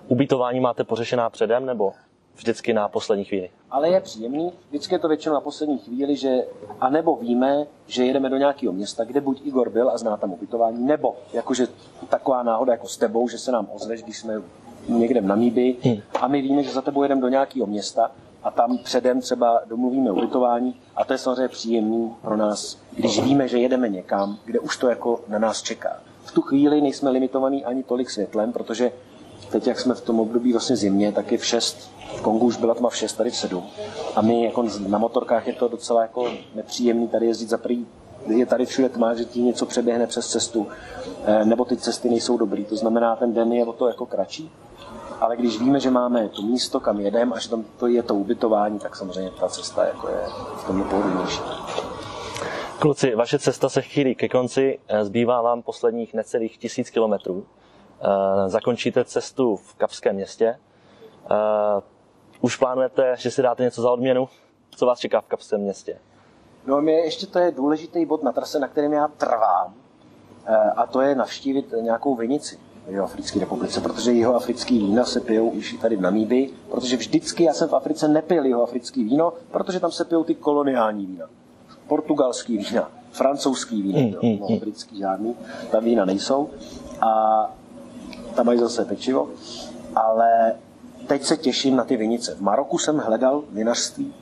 [0.09, 1.93] Ubytování máte pořešená předem, nebo
[2.39, 3.51] vždycky na poslední chvíli?
[3.71, 6.45] ale je příjemný, vždycky je to většinou na poslední chvíli, že
[6.81, 10.33] a nebo víme, že jedeme do nějakého města, kde buď Igor byl a zná tam
[10.33, 11.67] ubytování, nebo jakože
[12.09, 14.43] taková náhoda jako s tebou, že se nám ozveš, když jsme
[14.89, 15.97] někde v Namíbii Hmm.
[16.21, 18.11] a my víme, že za tebou jedeme do nějakého města
[18.43, 23.49] a tam předem třeba domluvíme ubytování a to je samozřejmě příjemný pro nás, když víme,
[23.49, 25.97] že jedeme někam, kde už to jako na nás čeká.
[26.25, 28.93] V tu chvíli nejsme limitovaní ani tolik světlem, protože
[29.53, 32.57] teď, jak jsme v tom období vlastně zimě, tak je v 6, v Kongu už
[32.57, 33.67] byla tma v 6, tady v 7.
[34.17, 37.87] A my jako na motorkách je to docela jako nepříjemný tady jezdit za prý
[38.27, 40.67] je tady všude tma, že ti něco přeběhne přes cestu,
[41.25, 42.65] eh, nebo ty cesty nejsou dobrý.
[42.65, 44.51] To znamená, ten den je o to jako kratší.
[45.21, 48.15] Ale když víme, že máme to místo, kam jedeme a že tam to je to
[48.15, 50.21] ubytování, tak samozřejmě ta cesta jako je
[50.57, 51.41] v tom pohodlnější.
[52.79, 57.47] Kluci, vaše cesta se chýlí ke konci, eh, zbývá vám posledních necelých tisíc kilometrů.
[58.01, 60.59] Eh, Zakončíte cestu v Kapském městě.
[62.41, 64.29] Už plánujete, že si dáte něco za odměnu?
[64.71, 65.99] Co vás čeká v Kapském městě?
[66.67, 69.75] No mě ještě to je důležitý bod na trase, na kterém já trvám,
[70.47, 72.59] eh, a to je navštívit nějakou vinici.
[72.87, 77.53] v Jihoafrické republice, protože jihoafrický vína se pijou už tady v Namíbii, protože vždycky já
[77.53, 81.27] jsem v Africe nepil jihoafrický víno, protože tam se pijou ty koloniální vína.
[81.87, 85.37] Portugalský vína, francouzský vína, mm, no, britský žádný,
[85.71, 86.51] tam vína nejsou.
[87.01, 87.11] A
[88.35, 89.29] tam mají zase pečivo.
[89.95, 90.55] Ale
[91.07, 92.35] teď se těším na ty vinice.
[92.35, 94.15] V Maroku jsem hledal vinařství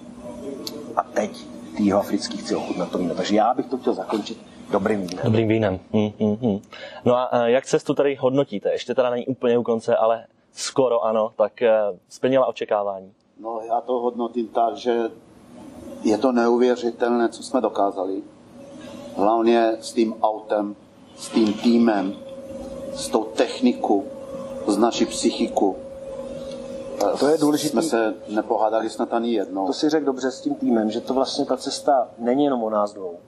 [0.96, 1.30] a teď
[1.76, 3.14] ty africký chci ochutnat to víno.
[3.14, 4.38] Takže já bych to chtěl zakončit
[4.70, 5.24] dobrým vínem.
[5.24, 5.80] Dobrým vínem.
[5.92, 6.60] Hmm, hmm, hmm.
[7.04, 8.72] No a jak cestu tady hodnotíte?
[8.72, 13.12] Ještě teda není úplně u konce, ale skoro ano, tak eh, splnila očekávání.
[13.40, 14.98] No já to hodnotím tak, že
[16.02, 18.22] je to neuvěřitelné, co jsme dokázali.
[19.16, 20.76] Hlavně s tím autem,
[21.16, 22.16] s tím týmem,
[22.94, 24.04] s tou technikou,
[24.66, 25.76] s naší psychiku.
[27.18, 27.72] To je důležité.
[27.72, 29.66] Jsme se nepohádali snad ani jednou.
[29.66, 32.70] To si řekl dobře s tím týmem, že to vlastně ta cesta není jenom o
[32.70, 33.18] nás dvou.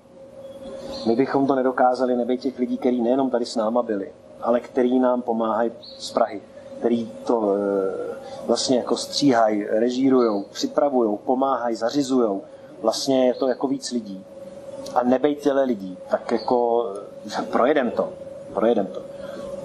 [1.07, 4.99] My bychom to nedokázali nebýt těch lidí, kteří nejenom tady s náma byli, ale který
[4.99, 6.43] nám pomáhají z Prahy,
[6.79, 7.59] který to e,
[8.47, 12.41] vlastně jako stříhají, režírují, připravují, pomáhají, zařizují.
[12.83, 14.25] Vlastně je to jako víc lidí.
[14.95, 16.87] A nebejt těle lidí, tak jako
[17.51, 18.12] projedem to.
[18.55, 19.03] Projedem to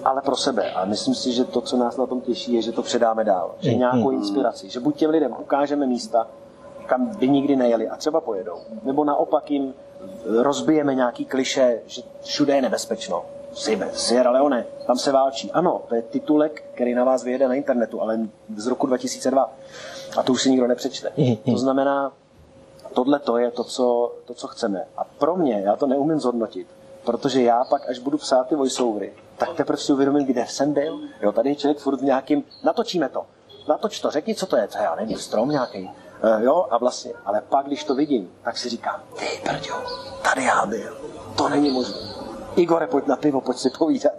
[0.06, 0.72] ale pro sebe.
[0.72, 3.56] A myslím si, že to, co nás na tom těší, je, že to předáme dál.
[3.60, 4.70] Že mm, nějakou mm, inspiraci.
[4.70, 6.28] Že buď těm lidem ukážeme místa,
[6.86, 8.58] kam by nikdy nejeli a třeba pojedou.
[8.84, 9.74] Nebo naopak jim
[10.26, 13.26] rozbijeme nějaký kliše, že všude je nebezpečno.
[13.94, 15.52] Sierra Leone, tam se válčí.
[15.52, 18.20] Ano, to je titulek, který na vás vyjede na internetu, ale
[18.56, 19.54] z roku 2002.
[20.18, 21.12] A to už si nikdo nepřečte.
[21.18, 22.12] Mm, to znamená,
[22.94, 24.86] tohle to je to co, to, co chceme.
[24.98, 26.68] A pro mě, já to neumím zhodnotit,
[27.06, 31.00] protože já pak, až budu psát ty voiceovery, tak teprve si uvědomím, kde jsem byl.
[31.22, 33.26] Jo, tady je člověk furt v nějakým, natočíme to,
[33.68, 35.84] natoč to, řekni, co to je, to já nevím, strom nějaký.
[35.84, 39.74] Uh, jo, a vlastně, ale pak, když to vidím, tak si říkám, ty brďo,
[40.24, 40.98] tady já byl,
[41.38, 41.98] to není možné.
[42.56, 44.14] Igore, pojď na pivo, pojď si povídat.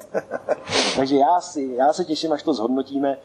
[0.97, 3.17] Takže já, si, já se těším, až to zhodnotíme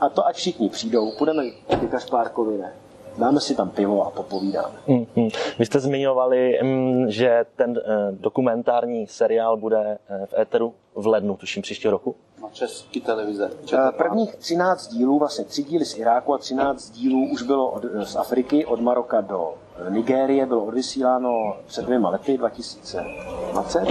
[0.00, 2.72] a to, ať všichni přijdou, půjdeme k Kašpárkovi, ne?
[3.18, 4.74] Dáme si tam pivo a popovídáme.
[4.88, 5.30] Mm-hmm.
[5.58, 11.36] Vy jste zmiňovali, mm, že ten eh, dokumentární seriál bude eh, v éteru v lednu,
[11.36, 12.14] tuším příštího roku.
[12.42, 13.50] Na české televize.
[13.64, 17.84] Četl Prvních 13 dílů, vlastně tři díly z Iráku a 13 dílů už bylo od,
[18.02, 19.54] z Afriky, od Maroka do
[19.88, 23.86] Nigérie, bylo odvysíláno před dvěma lety, 2020,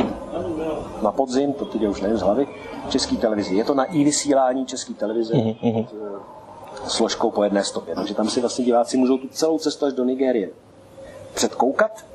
[1.02, 2.48] na podzim, to teď už nevím z hlavy,
[2.90, 3.56] české televizi.
[3.56, 5.34] Je to na i vysílání české televize.
[5.34, 5.88] Mm-hmm
[6.88, 7.96] složkou po jedné stopě.
[7.96, 10.50] Takže tam si vlastně diváci můžou tu celou cestu až do Nigérie
[11.34, 12.06] předkoukat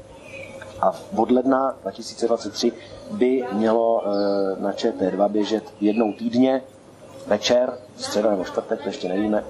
[0.81, 2.73] a od ledna 2023
[3.11, 6.63] by mělo eh, na ČT2 běžet jednou týdně
[7.27, 9.45] večer, středa nebo čtvrtek, to ještě nevíme,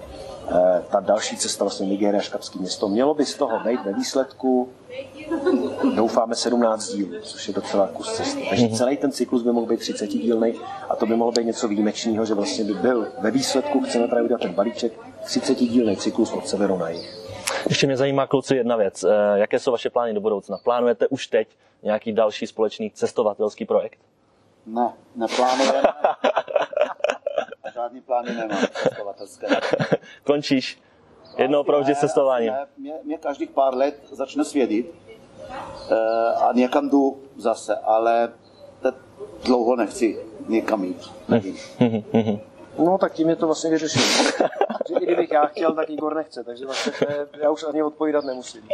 [0.91, 2.89] ta další cesta vlastně Nigéria, Škapský město.
[2.89, 4.69] Mělo by z toho být ve výsledku
[5.95, 8.47] doufáme 17 dílů, což je docela kus cesty.
[8.49, 8.75] Takže mhm.
[8.75, 10.55] celý ten cyklus by mohl být 30 dílný
[10.89, 14.25] a to by mohlo být něco výjimečného, že vlastně by byl ve výsledku, chceme právě
[14.25, 14.93] udělat ten balíček,
[15.25, 17.17] 30 dílný cyklus od severu na jih.
[17.69, 19.05] Ještě mě zajímá, kluci, jedna věc.
[19.05, 20.59] Eh, jaké jsou vaše plány do budoucna?
[20.65, 21.49] Plánujete už teď
[21.83, 23.99] nějaký další společný cestovatelský projekt?
[24.67, 25.83] Ne, neplánujeme.
[27.81, 29.47] Žádný plány nemám cestovatelské.
[30.25, 30.83] Končíš
[31.39, 32.51] jednou provždy cestování.
[32.79, 34.95] Mě, mě každých pár let začne svědit
[35.91, 38.33] eh, a někam jdu zase, ale
[39.45, 41.11] dlouho nechci někam jít.
[42.79, 44.05] No tak tím je to vlastně vyřešeno.
[44.89, 47.83] že i kdybych já chtěl, tak Igor nechce, takže vlastně to je, já už ani
[47.83, 48.69] odpovídat nemusím.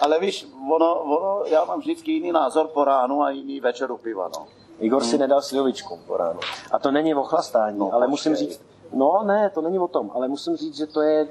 [0.00, 3.96] Ale víš, ono, ono, já mám vždycky jiný názor po ránu a jiný večer u
[3.96, 4.46] piva, no.
[4.80, 6.40] Igor si nedal slivovičku po ránu.
[6.72, 8.60] A to není o chlastání, no, ale musím říct,
[8.92, 11.28] no ne, to není o tom, ale musím říct, že to je,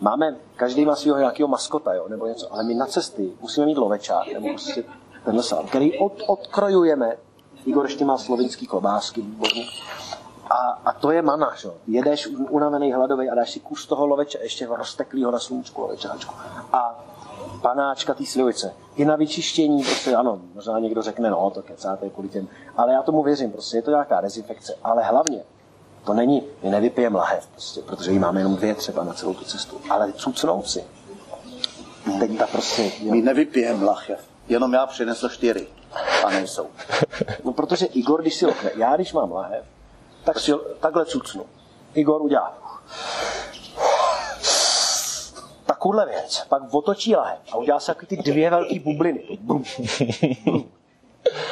[0.00, 3.78] máme, každý má svého nějakého maskota, jo, nebo něco, ale my na cesty musíme mít
[3.78, 4.84] lovečák, nebo prostě
[5.24, 7.16] tenhle sám, který od, odkrojujeme.
[7.64, 9.68] Igor ještě má slovinský klobásky, výborný.
[10.50, 11.68] A, a to je mana, že?
[11.86, 16.34] Jedeš unavený, hladový a dáš si kus toho loveče, ještě rozteklýho na sluníčku lovečáčku.
[16.72, 17.04] A
[17.60, 18.74] panáčka té slivovice.
[18.96, 23.02] I na vyčištění, prostě ano, možná někdo řekne, no, to kecáte kvůli těm, ale já
[23.02, 25.42] tomu věřím, prostě je to nějaká dezinfekce, ale hlavně
[26.04, 29.44] to není, my nevypijeme lahev, prostě, protože jí máme jenom dvě třeba na celou tu
[29.44, 30.84] cestu, ale cucnout si.
[32.18, 32.82] Teď ta prostě...
[32.82, 33.12] Jo.
[33.12, 35.66] My nevypijeme lahev, jenom já přinesl čtyři
[36.24, 36.66] a nejsou.
[37.44, 39.64] No protože Igor, když si okne, já když mám lahev,
[40.24, 41.46] tak si takhle cucnu.
[41.94, 42.58] Igor udělá.
[45.80, 46.44] Takovouhle věc.
[46.48, 49.38] Pak otočí lahev a udělá se ty dvě velké bubliny.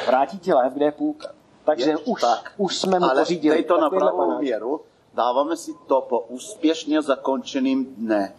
[0.07, 1.27] Vrátí ti lahev, kde je půlka.
[1.65, 2.51] Takže je, už, tak.
[2.57, 3.63] už jsme mu Ale pořídili.
[3.63, 4.81] to na pravou věru.
[5.13, 8.33] Dáváme si to po úspěšně zakončeným dne.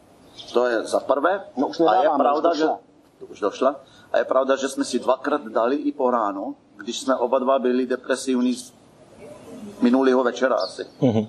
[0.53, 1.45] To je za prvé.
[1.57, 2.67] No už nedáváme, a je pravda, už že
[3.29, 3.81] už došla.
[4.13, 7.59] A je pravda, že jsme si dvakrát dali i po ráno, když jsme oba dva
[7.59, 8.57] byli depresivní
[9.81, 10.87] minulého večera asi.
[11.01, 11.27] Mhm,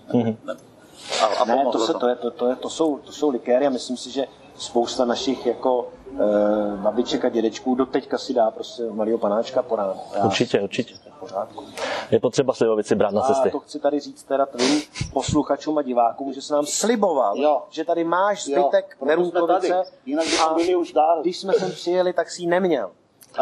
[1.22, 3.68] A, a Ne, to, se, to, je, to, to, je, to, jsou, to jsou likéry
[3.68, 4.26] a myslím si, že
[4.58, 9.76] spousta našich jako e, babiček a dědečků do teďka si dá prostě malýho panáčka po
[9.76, 9.94] ránu.
[10.18, 10.94] Já- Určitě, určitě.
[11.20, 11.64] Pořádku.
[12.12, 13.52] Je potřeba slivovici brát na A cesty.
[13.52, 14.82] to chci tady říct teda tvým
[15.14, 17.64] posluchačům a divákům, že se nám sliboval, Jo.
[17.70, 19.90] že tady máš zbytek Nerůdkovice tady.
[20.06, 21.22] Jinak bychom a byli už dál.
[21.22, 22.92] když jsme sem přijeli, tak si ji neměl.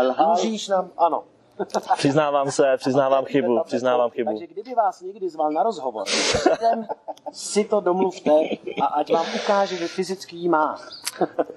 [0.02, 0.30] Lhal.
[0.36, 1.24] Můžeš nám, ano.
[1.98, 4.30] Přiznávám se, přiznávám chybu, přiznávám chybu.
[4.30, 6.08] Takže kdyby vás někdy zval na rozhovor,
[7.32, 8.32] si to domluvte
[8.82, 10.80] a ať vám ukáže, že fyzicky ji má.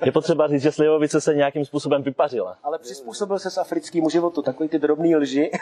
[0.04, 2.56] Je potřeba říct, že slivovice se nějakým způsobem vypařila.
[2.62, 5.50] Ale přizpůsobil se s africkému životu, takový ty drobný lži.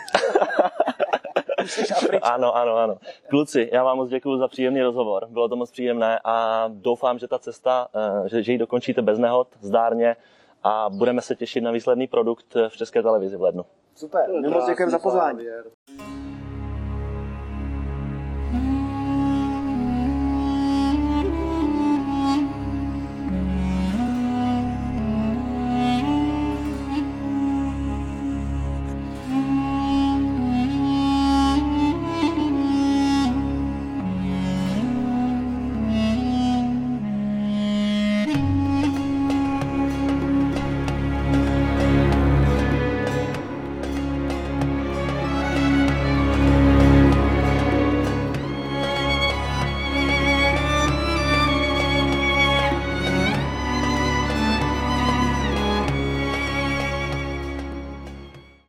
[2.22, 2.96] Ano, ano, ano.
[3.28, 5.26] Kluci, já vám moc děkuji za příjemný rozhovor.
[5.30, 9.18] Bylo to moc příjemné a doufám, že ta cesta, eh, že, že ji dokončíte bez
[9.18, 10.16] nehod, zdárně
[10.62, 13.64] a budeme se těšit na výsledný produkt v České televizi v lednu.
[14.00, 15.38] Super, moc děkujeme za pozvání.
[15.38, 15.64] Závěr.